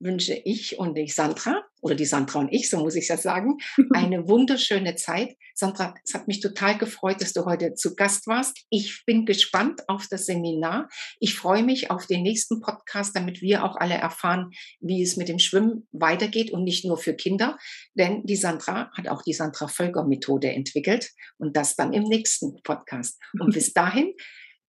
wünsche 0.04 0.34
ich 0.34 0.78
und 0.80 0.96
die 0.98 1.08
Sandra, 1.08 1.64
oder 1.82 1.96
die 1.96 2.06
Sandra 2.06 2.40
und 2.40 2.52
ich, 2.52 2.70
so 2.70 2.80
muss 2.80 2.96
ich 2.96 3.08
das 3.08 3.24
sagen, 3.24 3.58
eine 3.94 4.28
wunderschöne 4.28 4.96
Zeit. 4.96 5.36
Sandra, 5.54 5.94
es 6.06 6.14
hat 6.14 6.28
mich 6.28 6.40
total 6.40 6.78
gefreut, 6.78 7.22
dass 7.22 7.34
du 7.34 7.46
heute 7.46 7.74
zu 7.76 7.96
Gast 7.96 8.26
warst. 8.28 8.58
Ich 8.70 9.04
bin 9.06 9.26
gespannt 9.26 9.88
auf 9.90 10.08
das 10.10 10.26
Seminar. 10.26 10.90
Ich 11.20 11.36
freue 11.36 11.64
mich 11.64 11.92
auf 11.92 12.08
den 12.08 12.24
nächsten 12.24 12.62
Podcast, 12.62 13.16
damit 13.16 13.42
wir 13.42 13.64
auch 13.64 13.76
alle 13.76 13.96
erfahren, 13.96 14.52
wie 14.80 15.04
es 15.04 15.18
mit 15.18 15.28
dem 15.28 15.40
Schwimmen 15.40 15.88
weitergeht 15.92 16.52
und 16.52 16.64
nicht 16.64 16.86
nur 16.86 16.98
für 16.98 17.14
Kinder. 17.14 17.58
Denn 17.96 18.24
die 18.24 18.38
Sandra 18.38 18.90
hat 18.98 19.08
auch 19.10 19.22
die 19.22 19.34
Sandra 19.34 19.68
Völker 19.68 20.06
Methode 20.06 20.52
entwickelt 20.52 21.12
und 21.38 21.58
das 21.58 21.76
dann 21.76 21.94
im 21.94 22.04
nächsten 22.04 22.62
Podcast. 22.64 23.20
Und 23.40 23.54
bis 23.54 23.74
dahin, 23.74 24.14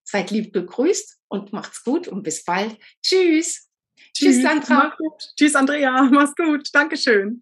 seid 0.03 0.31
lieb 0.31 0.53
begrüßt 0.53 1.19
und 1.29 1.53
macht's 1.53 1.83
gut 1.83 2.09
und 2.09 2.23
bis 2.23 2.45
bald. 2.45 2.77
Tschüss. 3.03 3.69
Tschüss, 4.13 4.37
Tschüss 4.37 4.43
Sandra. 4.43 4.97
Tschüss, 5.37 5.55
Andrea. 5.55 6.03
Mach's 6.13 6.35
gut. 6.37 6.69
Dankeschön. 6.73 7.41